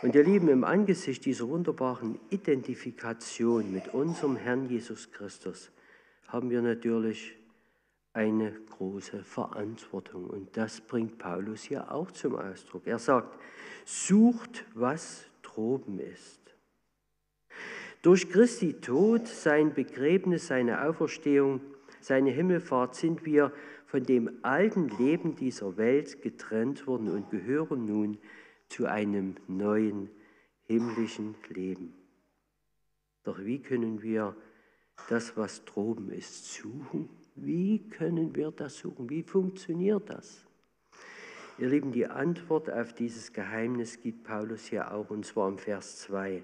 Und 0.02 0.16
ihr 0.16 0.24
Lieben, 0.24 0.48
im 0.48 0.64
Angesicht 0.64 1.26
dieser 1.26 1.48
wunderbaren 1.48 2.18
Identifikation 2.32 3.72
mit 3.72 3.94
unserem 3.94 4.36
Herrn 4.36 4.68
Jesus 4.68 5.12
Christus 5.12 5.72
haben 6.28 6.50
wir 6.50 6.64
natürlich 6.64 7.38
eine 8.12 8.52
große 8.52 9.24
Verantwortung. 9.24 10.26
Und 10.26 10.58
das 10.58 10.82
bringt 10.82 11.20
Paulus 11.20 11.62
hier 11.64 11.92
auch 11.92 12.10
zum 12.10 12.36
Ausdruck. 12.36 12.88
Er 12.88 12.98
sagt, 12.98 13.38
sucht, 13.86 14.66
was 14.74 15.26
droben 15.44 16.00
ist. 16.00 16.40
Durch 18.02 18.28
Christi 18.28 18.74
Tod, 18.74 19.28
sein 19.28 19.76
Begräbnis, 19.76 20.48
seine 20.48 20.84
Auferstehung, 20.84 21.62
seine 22.00 22.32
Himmelfahrt 22.32 22.96
sind 22.96 23.24
wir 23.24 23.54
von 23.86 24.04
dem 24.04 24.40
alten 24.42 24.90
Leben 24.98 25.36
dieser 25.36 25.78
Welt 25.78 26.24
getrennt 26.24 26.88
worden 26.88 27.10
und 27.10 27.30
gehören 27.30 27.86
nun 27.86 28.18
zu 28.72 28.86
einem 28.86 29.36
neuen 29.48 30.10
himmlischen 30.64 31.36
Leben. 31.50 31.94
Doch 33.24 33.38
wie 33.40 33.62
können 33.62 34.02
wir 34.02 34.36
das, 35.10 35.36
was 35.36 35.66
droben 35.66 36.10
ist, 36.10 36.54
suchen? 36.54 37.10
Wie 37.36 37.90
können 37.90 38.34
wir 38.34 38.52
das 38.52 38.78
suchen? 38.78 39.10
Wie 39.10 39.24
funktioniert 39.24 40.10
das? 40.10 40.46
Ihr 41.58 41.68
Lieben, 41.68 41.92
die 41.92 42.08
Antwort 42.08 42.70
auf 42.72 42.94
dieses 42.94 43.34
Geheimnis 43.34 44.00
gibt 44.00 44.24
Paulus 44.24 44.66
hier 44.66 44.94
auch, 44.94 45.10
und 45.10 45.26
zwar 45.26 45.50
im 45.50 45.58
Vers 45.58 46.00
2. 46.00 46.44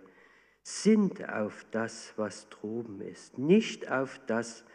Sind 0.63 1.27
auf 1.29 1.65
das, 1.71 2.13
was 2.17 2.49
droben 2.49 2.99
ist, 2.99 3.37
nicht 3.37 3.89
auf 3.89 4.19
das, 4.27 4.65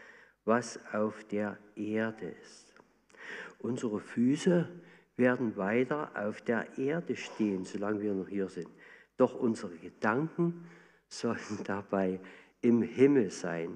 was 0.47 0.81
auf 0.95 1.23
der 1.25 1.59
Erde 1.77 2.35
ist. 2.43 2.75
Unsere 3.59 4.01
Füße 4.01 4.69
werden 5.23 5.57
weiter 5.57 6.11
auf 6.15 6.43
der 6.43 6.67
Erde 6.77 7.15
stehen, 7.15 7.65
solange 7.65 8.03
wir 8.03 8.13
noch 8.13 8.29
hier 8.29 8.49
sind. 8.49 8.69
Doch 9.17 9.35
unsere 9.37 9.77
Gedanken 9.77 10.65
sollen 11.09 11.39
dabei 11.65 12.19
im 12.61 12.83
Himmel 12.83 13.31
sein. 13.31 13.71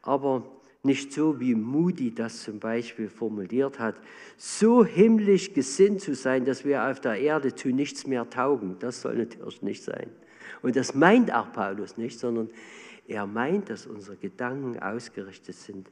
Aber 0.00 0.42
nicht 0.82 1.12
so, 1.12 1.38
wie 1.38 1.54
Moody 1.54 2.14
das 2.14 2.42
zum 2.42 2.60
Beispiel 2.60 3.08
formuliert 3.08 3.78
hat, 3.78 3.96
so 4.38 4.84
himmlisch 4.84 5.52
gesinnt 5.52 6.00
zu 6.00 6.14
sein, 6.14 6.46
dass 6.46 6.64
wir 6.64 6.84
auf 6.84 7.00
der 7.00 7.18
Erde 7.18 7.54
zu 7.54 7.68
nichts 7.68 8.06
mehr 8.06 8.28
taugen. 8.28 8.76
Das 8.80 9.02
soll 9.02 9.16
natürlich 9.16 9.62
nicht 9.62 9.82
sein. 9.82 10.10
Und 10.62 10.76
das 10.76 10.94
meint 10.94 11.32
auch 11.32 11.52
Paulus 11.52 11.98
nicht, 11.98 12.18
sondern 12.18 12.50
er 13.06 13.26
meint, 13.26 13.68
dass 13.68 13.86
unsere 13.86 14.16
Gedanken 14.16 14.78
ausgerichtet 14.78 15.56
sind 15.56 15.90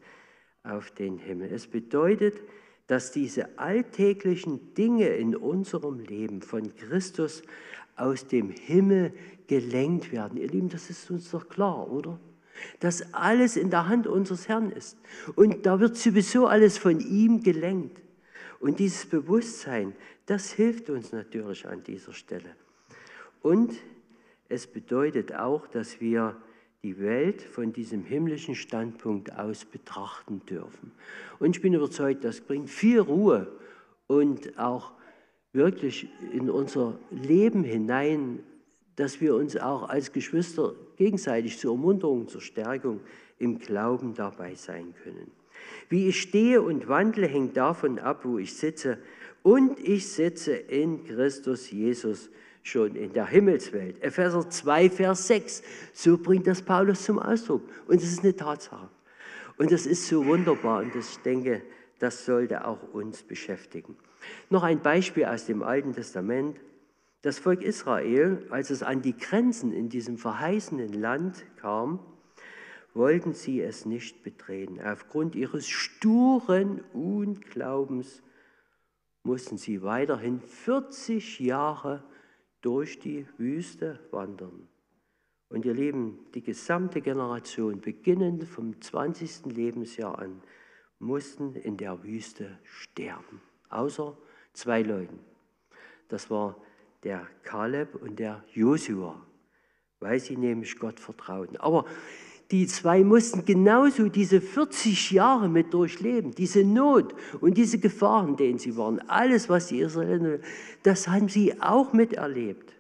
auf 0.63 0.91
den 0.93 1.19
Himmel. 1.19 1.53
Es 1.53 1.67
bedeutet, 1.67 2.41
dass 2.87 3.13
diese 3.13 3.59
alltäglichen 3.59 4.75
Dinge 4.75 5.09
in 5.09 5.37
unserem 5.37 6.01
Leben 6.01 6.43
von 6.43 6.75
Christus 6.77 7.43
aus 7.97 8.27
dem 8.27 8.51
Himmel 8.51 9.13
gelenkt 9.47 10.13
werden. 10.13 10.39
Ihr 10.39 10.49
Lieben, 10.49 10.69
das 10.69 10.91
ist 10.91 11.11
uns 11.11 11.31
doch 11.31 11.49
klar, 11.49 11.91
oder? 11.91 12.19
Dass 12.81 13.15
alles 13.15 13.57
in 13.57 13.71
der 13.71 13.89
Hand 13.89 14.07
unseres 14.07 14.49
Herrn 14.49 14.71
ist. 14.71 14.99
Und 15.37 15.67
da 15.67 15.81
wird 15.81 15.97
sowieso 15.97 16.47
alles 16.47 16.79
von 16.79 17.01
ihm 17.01 17.43
gelenkt. 17.43 18.01
Und 18.61 18.79
dieses 18.79 19.07
Bewusstsein, 19.07 19.95
das 20.27 20.53
hilft 20.53 20.89
uns 20.89 21.13
natürlich 21.13 21.67
an 21.67 21.83
dieser 21.83 22.13
Stelle. 22.13 22.55
Und 23.43 23.75
es 24.49 24.67
bedeutet 24.67 25.35
auch, 25.35 25.67
dass 25.67 26.01
wir 26.01 26.37
die 26.83 26.99
Welt 26.99 27.43
von 27.43 27.73
diesem 27.73 28.05
himmlischen 28.05 28.57
Standpunkt 28.57 29.33
aus 29.39 29.65
betrachten 29.65 30.45
dürfen. 30.47 30.91
Und 31.39 31.57
ich 31.57 31.63
bin 31.63 31.75
überzeugt, 31.75 32.25
das 32.25 32.41
bringt 32.41 32.69
viel 32.69 32.99
Ruhe 32.99 33.47
und 34.09 34.59
auch 34.59 34.93
wirklich 35.53 36.09
in 36.33 36.51
unser 36.51 36.99
Leben 37.11 37.63
hinein, 37.63 38.41
dass 38.97 39.21
wir 39.21 39.37
uns 39.37 39.57
auch 39.57 39.89
als 39.89 40.13
Geschwister 40.13 40.75
gegenseitig 40.97 41.59
zur 41.59 41.73
Ermunterung, 41.75 42.27
zur 42.27 42.41
Stärkung 42.41 43.01
im 43.39 43.59
Glauben 43.59 44.15
dabei 44.15 44.55
sein 44.55 44.95
können. 45.05 45.31
Wie 45.89 46.09
ich 46.09 46.21
stehe 46.21 46.63
und 46.63 46.89
wandle, 46.89 47.27
hängt 47.27 47.57
davon 47.57 47.99
ab, 47.99 48.25
wo 48.25 48.39
ich 48.39 48.55
sitze. 48.55 48.99
Und 49.43 49.79
ich 49.79 50.09
sitze 50.09 50.55
in 50.55 51.05
Christus 51.05 51.71
Jesus 51.71 52.29
schon 52.63 52.95
in 52.95 53.13
der 53.13 53.27
Himmelswelt. 53.27 54.03
Epheser 54.03 54.49
2, 54.49 54.91
Vers 54.91 55.27
6. 55.27 55.63
So 55.93 56.19
bringt 56.19 56.47
das 56.47 56.63
Paulus 56.63 57.05
zum 57.05 57.19
Ausdruck. 57.19 57.63
Und 57.87 57.97
es 57.97 58.13
ist 58.13 58.23
eine 58.23 58.35
Tatsache. 58.37 58.89
Und 59.59 59.71
das 59.71 59.87
ist 59.87 60.07
so 60.09 60.25
wunderbar 60.25 60.81
und 60.83 60.95
ich 60.95 61.19
denke, 61.19 61.63
das 61.99 62.25
sollte 62.25 62.67
auch 62.67 62.83
uns 62.93 63.23
beschäftigen. 63.23 63.97
Noch 64.51 64.63
ein 64.63 64.81
Beispiel 64.81 65.25
aus 65.25 65.47
dem 65.47 65.63
Alten 65.63 65.93
Testament. 65.93 66.59
Das 67.23 67.39
Volk 67.39 67.63
Israel, 67.63 68.45
als 68.51 68.71
es 68.71 68.83
an 68.83 69.03
die 69.03 69.17
Grenzen 69.17 69.73
in 69.73 69.89
diesem 69.89 70.19
verheißenen 70.19 70.93
Land 70.93 71.45
kam, 71.61 72.01
wollten 72.95 73.33
sie 73.33 73.61
es 73.61 73.87
nicht 73.87 74.23
betreten. 74.25 74.81
Aufgrund 74.81 75.35
ihres 75.35 75.69
sturen 75.69 76.83
Unglaubens 76.93 78.23
mussten 79.23 79.57
sie 79.57 79.83
weiterhin 79.83 80.41
40 80.41 81.39
Jahre 81.39 82.03
durch 82.63 82.99
die 82.99 83.27
Wüste 83.37 84.01
wandern. 84.11 84.69
Und 85.49 85.67
ihr 85.67 85.75
Lieben, 85.75 86.27
die 86.35 86.43
gesamte 86.43 87.03
Generation, 87.03 87.81
beginnend 87.81 88.45
vom 88.45 88.81
20. 88.81 89.55
Lebensjahr 89.55 90.19
an, 90.19 90.43
mussten 90.99 91.55
in 91.57 91.77
der 91.77 92.03
Wüste 92.03 92.59
sterben. 92.65 93.43
Außer 93.69 94.17
zwei 94.55 94.81
Leuten. 94.83 95.19
Das 96.09 96.31
war 96.31 96.57
der 97.03 97.27
Kaleb 97.43 97.97
und 97.97 98.19
der 98.19 98.45
Josua, 98.55 99.27
weil 100.01 100.21
sie 100.21 100.37
nämlich 100.37 100.79
Gott 100.79 101.01
vertrauten. 101.01 101.57
Aber 101.57 101.85
die 102.53 102.67
zwei 102.67 103.03
mussten 103.03 103.47
genauso 103.47 104.11
diese 104.11 104.43
40 104.43 105.11
Jahre 105.11 105.49
mit 105.49 105.73
durchleben, 105.73 106.33
diese 106.33 106.63
Not 106.63 107.15
und 107.41 107.57
diese 107.57 107.79
Gefahren, 107.79 108.37
denen 108.37 108.59
sie 108.59 108.77
waren. 108.77 109.01
Alles, 109.09 109.49
was 109.49 109.69
die 109.69 109.81
Israeliten, 109.81 110.41
das 110.83 111.09
haben 111.09 111.31
sie 111.31 111.61
auch 111.63 111.95
miterlebt. 111.95 112.75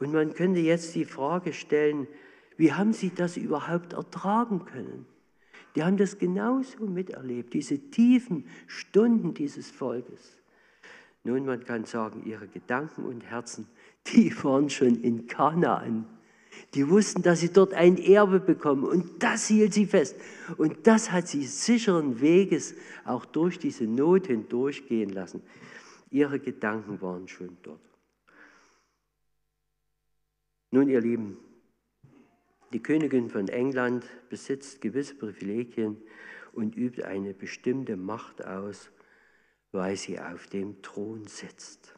Und 0.00 0.14
man 0.14 0.32
könnte 0.32 0.60
jetzt 0.60 0.94
die 0.94 1.04
Frage 1.04 1.52
stellen, 1.52 2.08
wie 2.56 2.72
haben 2.72 2.94
sie 2.94 3.12
das 3.14 3.36
überhaupt 3.36 3.92
ertragen 3.92 4.64
können? 4.64 5.04
Die 5.76 5.82
haben 5.82 5.98
das 5.98 6.18
genauso 6.18 6.86
miterlebt, 6.86 7.52
diese 7.52 7.78
tiefen 7.90 8.46
Stunden 8.66 9.34
dieses 9.34 9.70
Volkes. 9.70 10.38
Nun, 11.22 11.44
man 11.44 11.62
kann 11.64 11.84
sagen, 11.84 12.22
ihre 12.24 12.48
Gedanken 12.48 13.04
und 13.04 13.20
Herzen, 13.20 13.66
die 14.06 14.34
waren 14.42 14.70
schon 14.70 15.02
in 15.02 15.26
Kanaan. 15.26 16.06
Die 16.74 16.88
wussten, 16.88 17.22
dass 17.22 17.40
sie 17.40 17.52
dort 17.52 17.74
ein 17.74 17.98
Erbe 17.98 18.40
bekommen 18.40 18.84
und 18.84 19.22
das 19.22 19.48
hielt 19.48 19.74
sie 19.74 19.86
fest. 19.86 20.16
Und 20.56 20.86
das 20.86 21.10
hat 21.10 21.28
sie 21.28 21.44
sicheren 21.44 22.20
Weges 22.20 22.74
auch 23.04 23.24
durch 23.24 23.58
diese 23.58 23.84
Not 23.84 24.26
hindurchgehen 24.26 25.10
lassen. 25.10 25.42
Ihre 26.10 26.40
Gedanken 26.40 27.00
waren 27.00 27.28
schon 27.28 27.56
dort. 27.62 27.80
Nun, 30.70 30.88
ihr 30.88 31.00
Lieben, 31.00 31.36
die 32.72 32.82
Königin 32.82 33.28
von 33.28 33.48
England 33.48 34.06
besitzt 34.30 34.80
gewisse 34.80 35.14
Privilegien 35.14 35.98
und 36.52 36.76
übt 36.76 37.02
eine 37.02 37.34
bestimmte 37.34 37.96
Macht 37.96 38.44
aus, 38.44 38.90
weil 39.72 39.96
sie 39.96 40.18
auf 40.18 40.46
dem 40.46 40.80
Thron 40.80 41.26
sitzt. 41.26 41.94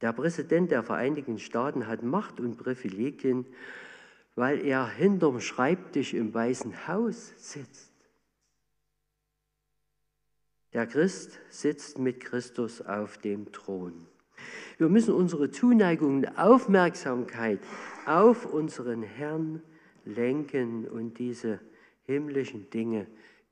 Der 0.00 0.12
Präsident 0.12 0.70
der 0.70 0.82
Vereinigten 0.82 1.38
Staaten 1.38 1.86
hat 1.86 2.02
Macht 2.02 2.40
und 2.40 2.56
Privilegien, 2.56 3.46
weil 4.34 4.64
er 4.64 4.86
hinterm 4.88 5.40
Schreibtisch 5.40 6.12
im 6.12 6.34
Weißen 6.34 6.86
Haus 6.86 7.32
sitzt. 7.38 7.92
Der 10.74 10.86
Christ 10.86 11.40
sitzt 11.48 11.98
mit 11.98 12.20
Christus 12.20 12.82
auf 12.82 13.16
dem 13.16 13.50
Thron. 13.52 14.06
Wir 14.76 14.90
müssen 14.90 15.14
unsere 15.14 15.50
Zuneigung 15.50 16.16
und 16.16 16.38
Aufmerksamkeit 16.38 17.60
auf 18.04 18.44
unseren 18.44 19.02
Herrn 19.02 19.62
lenken 20.04 20.86
und 20.86 21.18
diese 21.18 21.60
himmlischen 22.04 22.68
Dinge 22.68 23.06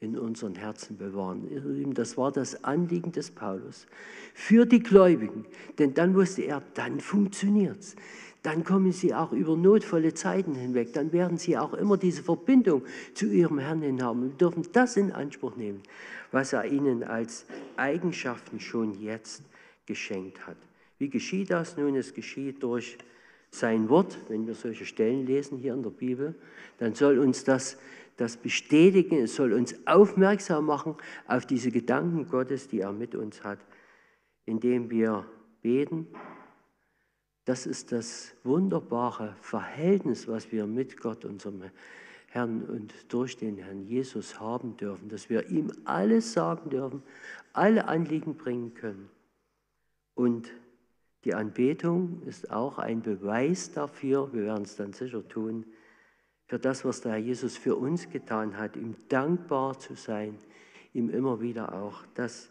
in 0.04 0.18
unseren 0.18 0.54
Herzen 0.54 0.96
bewahren. 0.96 1.92
Das 1.94 2.16
war 2.16 2.30
das 2.30 2.62
Anliegen 2.62 3.10
des 3.10 3.30
Paulus 3.30 3.86
für 4.34 4.66
die 4.66 4.80
Gläubigen, 4.80 5.46
denn 5.78 5.94
dann 5.94 6.14
wusste 6.14 6.42
er, 6.42 6.62
dann 6.74 7.00
funktioniert 7.00 7.80
es. 7.80 7.96
Dann 8.42 8.62
kommen 8.62 8.92
sie 8.92 9.14
auch 9.14 9.32
über 9.32 9.56
notvolle 9.56 10.12
Zeiten 10.12 10.54
hinweg. 10.54 10.92
Dann 10.92 11.12
werden 11.12 11.38
sie 11.38 11.56
auch 11.56 11.72
immer 11.72 11.96
diese 11.96 12.22
Verbindung 12.22 12.82
zu 13.14 13.26
ihrem 13.26 13.58
Herrn 13.58 13.80
hin 13.80 14.02
haben 14.02 14.22
und 14.22 14.38
dürfen 14.38 14.68
das 14.74 14.98
in 14.98 15.12
Anspruch 15.12 15.56
nehmen, 15.56 15.82
was 16.30 16.52
er 16.52 16.66
ihnen 16.66 17.02
als 17.04 17.46
Eigenschaften 17.78 18.60
schon 18.60 19.00
jetzt 19.00 19.42
geschenkt 19.86 20.46
hat. 20.46 20.58
Wie 20.98 21.08
geschieht 21.08 21.50
das 21.50 21.78
nun? 21.78 21.96
Es 21.96 22.12
geschieht 22.12 22.62
durch 22.62 22.98
sein 23.50 23.88
Wort. 23.88 24.18
Wenn 24.28 24.46
wir 24.46 24.54
solche 24.54 24.84
Stellen 24.84 25.24
lesen 25.26 25.56
hier 25.56 25.72
in 25.72 25.82
der 25.82 25.90
Bibel, 25.90 26.34
dann 26.78 26.94
soll 26.94 27.18
uns 27.18 27.44
das 27.44 27.78
das 28.16 28.36
bestätigen, 28.36 29.16
es 29.18 29.34
soll 29.34 29.52
uns 29.52 29.74
aufmerksam 29.86 30.66
machen 30.66 30.96
auf 31.26 31.46
diese 31.46 31.70
Gedanken 31.70 32.28
Gottes, 32.28 32.68
die 32.68 32.80
er 32.80 32.92
mit 32.92 33.14
uns 33.14 33.42
hat, 33.42 33.58
indem 34.44 34.90
wir 34.90 35.26
beten. 35.62 36.06
Das 37.44 37.66
ist 37.66 37.92
das 37.92 38.34
wunderbare 38.44 39.36
Verhältnis, 39.40 40.28
was 40.28 40.50
wir 40.52 40.66
mit 40.66 41.00
Gott, 41.00 41.24
unserem 41.24 41.64
Herrn 42.28 42.62
und 42.64 42.94
durch 43.12 43.36
den 43.36 43.58
Herrn 43.58 43.82
Jesus 43.82 44.40
haben 44.40 44.76
dürfen, 44.76 45.08
dass 45.08 45.30
wir 45.30 45.50
ihm 45.50 45.70
alles 45.84 46.32
sagen 46.32 46.70
dürfen, 46.70 47.02
alle 47.52 47.86
Anliegen 47.86 48.36
bringen 48.36 48.74
können. 48.74 49.08
Und 50.14 50.50
die 51.24 51.34
Anbetung 51.34 52.22
ist 52.26 52.50
auch 52.50 52.78
ein 52.78 53.02
Beweis 53.02 53.72
dafür, 53.72 54.32
wir 54.32 54.44
werden 54.44 54.64
es 54.64 54.76
dann 54.76 54.92
sicher 54.92 55.26
tun, 55.28 55.64
für 56.46 56.58
das, 56.58 56.84
was 56.84 57.00
der 57.00 57.12
Herr 57.12 57.18
Jesus 57.18 57.56
für 57.56 57.76
uns 57.76 58.10
getan 58.10 58.58
hat, 58.58 58.76
ihm 58.76 58.94
dankbar 59.08 59.78
zu 59.78 59.94
sein, 59.94 60.38
ihm 60.92 61.10
immer 61.10 61.40
wieder 61.40 61.74
auch 61.74 62.02
das 62.14 62.50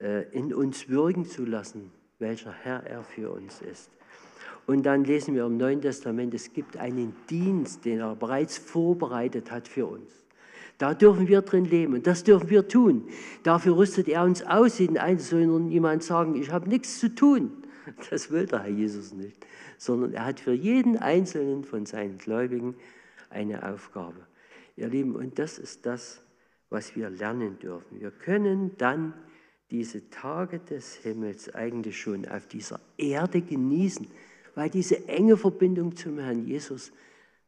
äh, 0.00 0.28
in 0.30 0.54
uns 0.54 0.88
wirken 0.88 1.24
zu 1.24 1.44
lassen, 1.44 1.90
welcher 2.18 2.52
Herr 2.52 2.84
er 2.84 3.04
für 3.04 3.30
uns 3.30 3.60
ist. 3.60 3.90
Und 4.66 4.84
dann 4.84 5.04
lesen 5.04 5.34
wir 5.34 5.46
im 5.46 5.56
Neuen 5.56 5.80
Testament, 5.80 6.34
es 6.34 6.52
gibt 6.52 6.76
einen 6.76 7.16
Dienst, 7.30 7.84
den 7.84 8.00
er 8.00 8.14
bereits 8.14 8.58
vorbereitet 8.58 9.50
hat 9.50 9.66
für 9.66 9.86
uns. 9.86 10.12
Da 10.76 10.94
dürfen 10.94 11.26
wir 11.26 11.42
drin 11.42 11.64
leben 11.64 11.94
und 11.94 12.06
das 12.06 12.22
dürfen 12.22 12.50
wir 12.50 12.68
tun. 12.68 13.08
Dafür 13.42 13.76
rüstet 13.76 14.08
er 14.08 14.24
uns 14.24 14.42
aus. 14.44 14.78
Jeden 14.78 14.96
nur 15.46 15.58
niemand 15.58 16.04
sagen, 16.04 16.36
ich 16.36 16.52
habe 16.52 16.68
nichts 16.68 17.00
zu 17.00 17.14
tun. 17.14 17.50
Das 18.10 18.30
will 18.30 18.46
der 18.46 18.62
Herr 18.64 18.70
Jesus 18.70 19.14
nicht, 19.14 19.44
sondern 19.78 20.12
er 20.12 20.26
hat 20.26 20.40
für 20.40 20.52
jeden 20.52 20.98
Einzelnen 20.98 21.64
von 21.64 21.86
seinen 21.86 22.18
Gläubigen 22.18 22.74
eine 23.30 23.68
Aufgabe. 23.68 24.26
Ihr 24.76 24.88
Lieben, 24.88 25.16
und 25.16 25.38
das 25.38 25.58
ist 25.58 25.86
das, 25.86 26.22
was 26.70 26.94
wir 26.96 27.10
lernen 27.10 27.58
dürfen. 27.58 28.00
Wir 28.00 28.10
können 28.10 28.76
dann 28.76 29.14
diese 29.70 30.08
Tage 30.10 30.60
des 30.60 30.94
Himmels 30.96 31.54
eigentlich 31.54 32.00
schon 32.00 32.26
auf 32.26 32.46
dieser 32.46 32.80
Erde 32.96 33.42
genießen, 33.42 34.06
weil 34.54 34.70
diese 34.70 35.08
enge 35.08 35.36
Verbindung 35.36 35.94
zum 35.94 36.18
Herrn 36.18 36.46
Jesus 36.46 36.92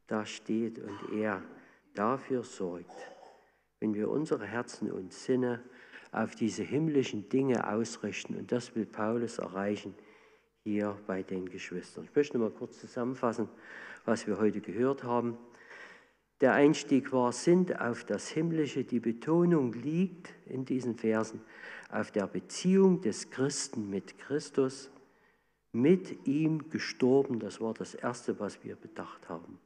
da 0.07 0.25
steht 0.25 0.79
und 0.79 1.19
er 1.19 1.41
dafür 1.93 2.43
sorgt, 2.43 2.91
wenn 3.79 3.93
wir 3.93 4.09
unsere 4.09 4.45
Herzen 4.45 4.91
und 4.91 5.13
Sinne 5.13 5.61
auf 6.11 6.35
diese 6.35 6.63
himmlischen 6.63 7.29
Dinge 7.29 7.67
ausrichten. 7.67 8.35
Und 8.35 8.51
das 8.51 8.75
will 8.75 8.85
Paulus 8.85 9.37
erreichen 9.39 9.95
hier 10.63 10.97
bei 11.07 11.23
den 11.23 11.49
Geschwistern. 11.49 12.05
Ich 12.05 12.15
möchte 12.15 12.37
mal 12.37 12.51
kurz 12.51 12.79
zusammenfassen, 12.79 13.47
was 14.05 14.27
wir 14.27 14.37
heute 14.37 14.61
gehört 14.61 15.03
haben. 15.03 15.37
Der 16.41 16.53
Einstieg 16.53 17.13
war, 17.13 17.31
sind 17.31 17.79
auf 17.79 18.03
das 18.03 18.27
Himmlische. 18.29 18.83
Die 18.83 18.99
Betonung 18.99 19.73
liegt 19.73 20.33
in 20.47 20.65
diesen 20.65 20.95
Versen 20.95 21.41
auf 21.91 22.09
der 22.09 22.25
Beziehung 22.25 23.01
des 23.01 23.29
Christen 23.29 23.89
mit 23.89 24.17
Christus, 24.17 24.89
mit 25.71 26.25
ihm 26.25 26.69
gestorben. 26.69 27.39
Das 27.39 27.61
war 27.61 27.75
das 27.75 27.93
Erste, 27.93 28.39
was 28.39 28.63
wir 28.63 28.75
bedacht 28.75 29.29
haben. 29.29 29.59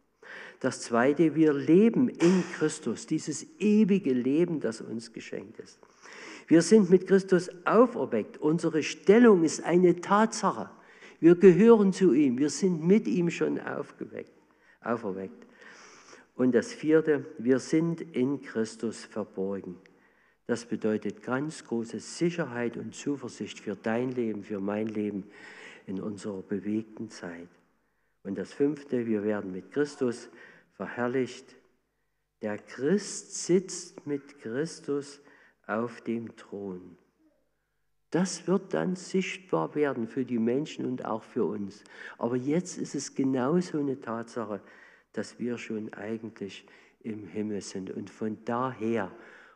Das 0.59 0.81
Zweite, 0.81 1.35
wir 1.35 1.53
leben 1.53 2.09
in 2.09 2.43
Christus, 2.55 3.05
dieses 3.05 3.45
ewige 3.59 4.11
Leben, 4.11 4.59
das 4.59 4.81
uns 4.81 5.13
geschenkt 5.13 5.59
ist. 5.59 5.79
Wir 6.47 6.61
sind 6.61 6.89
mit 6.89 7.07
Christus 7.07 7.49
auferweckt. 7.65 8.37
Unsere 8.37 8.83
Stellung 8.83 9.43
ist 9.43 9.63
eine 9.63 10.01
Tatsache. 10.01 10.69
Wir 11.19 11.35
gehören 11.35 11.93
zu 11.93 12.13
ihm. 12.13 12.37
Wir 12.37 12.49
sind 12.49 12.85
mit 12.85 13.07
ihm 13.07 13.29
schon 13.29 13.59
aufgeweckt, 13.59 14.33
auferweckt. 14.81 15.45
Und 16.35 16.53
das 16.53 16.73
vierte, 16.73 17.25
wir 17.37 17.59
sind 17.59 18.01
in 18.01 18.41
Christus 18.41 19.05
verborgen. 19.05 19.77
Das 20.47 20.65
bedeutet 20.65 21.23
ganz 21.23 21.63
große 21.63 21.99
Sicherheit 21.99 22.77
und 22.77 22.93
Zuversicht 22.93 23.59
für 23.59 23.75
dein 23.75 24.11
Leben, 24.11 24.43
für 24.43 24.59
mein 24.59 24.87
Leben 24.87 25.23
in 25.87 25.99
unserer 25.99 26.41
bewegten 26.41 27.09
Zeit. 27.09 27.49
Und 28.23 28.37
das 28.37 28.53
fünfte, 28.53 29.07
wir 29.07 29.23
werden 29.23 29.51
mit 29.51 29.71
Christus 29.71 30.29
verherrlicht. 30.73 31.55
Der 32.41 32.57
Christ 32.57 33.45
sitzt 33.45 34.05
mit 34.05 34.39
Christus 34.39 35.21
auf 35.65 36.01
dem 36.01 36.35
Thron. 36.35 36.97
Das 38.11 38.47
wird 38.47 38.73
dann 38.73 38.95
sichtbar 38.95 39.73
werden 39.73 40.07
für 40.07 40.25
die 40.25 40.39
Menschen 40.39 40.85
und 40.85 41.05
auch 41.05 41.23
für 41.23 41.45
uns. 41.45 41.83
Aber 42.17 42.35
jetzt 42.35 42.77
ist 42.77 42.93
es 42.93 43.15
genauso 43.15 43.79
eine 43.79 43.99
Tatsache, 43.99 44.61
dass 45.17 45.39
wir 45.39 45.57
schon 45.57 45.93
eigentlich 45.93 46.65
im 47.03 47.27
Himmel 47.27 47.61
sind 47.61 47.91
und 47.91 48.09
von 48.09 48.37
daher 48.45 49.11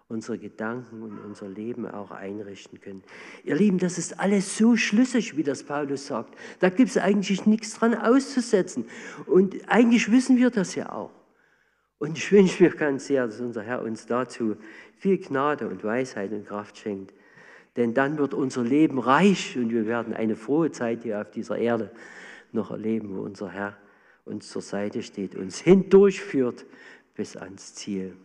unsere 0.08 0.40
Gedanken 0.40 1.04
und 1.04 1.20
unser 1.20 1.48
Leben 1.48 1.88
auch 1.88 2.10
einrichten 2.10 2.82
können. 2.82 3.04
Ihr 3.44 3.56
Lieben, 3.56 3.78
das 3.78 4.00
ist 4.00 4.20
alles 4.20 4.58
so 4.58 4.76
schlüssig, 4.76 5.38
wie 5.38 5.44
das 5.44 5.64
Paulus 5.64 6.08
sagt. 6.08 6.36
Da 6.60 6.70
gibt 6.70 6.90
es 6.90 6.98
eigentlich 6.98 7.46
nichts 7.46 7.76
dran 7.76 7.94
auszusetzen. 7.94 8.86
Und 9.28 9.70
eigentlich 9.70 10.12
wissen 10.12 10.38
wir 10.38 10.50
das 10.50 10.74
ja 10.74 10.92
auch. 10.92 11.12
Und 12.00 12.18
ich 12.18 12.32
wünsche 12.32 12.64
mir 12.64 12.72
ganz 12.72 13.06
sehr, 13.06 13.28
dass 13.28 13.40
unser 13.40 13.62
Herr 13.62 13.84
uns 13.84 14.08
dazu 14.08 14.56
viel 14.98 15.20
Gnade 15.20 15.68
und 15.68 15.84
Weisheit 15.84 16.32
und 16.32 16.48
Kraft 16.48 16.78
schenkt. 16.78 17.14
Denn 17.76 17.94
dann 17.94 18.18
wird 18.18 18.34
unser 18.34 18.64
Leben 18.64 18.98
reich 18.98 19.56
und 19.58 19.70
wir 19.70 19.86
werden 19.86 20.14
eine 20.14 20.36
frohe 20.36 20.72
Zeit 20.72 21.04
hier 21.04 21.22
auf 21.22 21.30
dieser 21.30 21.58
Erde 21.58 21.92
noch 22.52 22.72
erleben, 22.72 23.16
wo 23.16 23.22
unser 23.22 23.50
Herr 23.52 23.78
uns 24.30 24.50
zur 24.50 24.62
Seite 24.62 25.04
steht, 25.04 25.36
uns 25.36 25.60
hindurchführt 25.60 26.66
bis 27.16 27.36
ans 27.36 27.76
Ziel. 27.76 28.16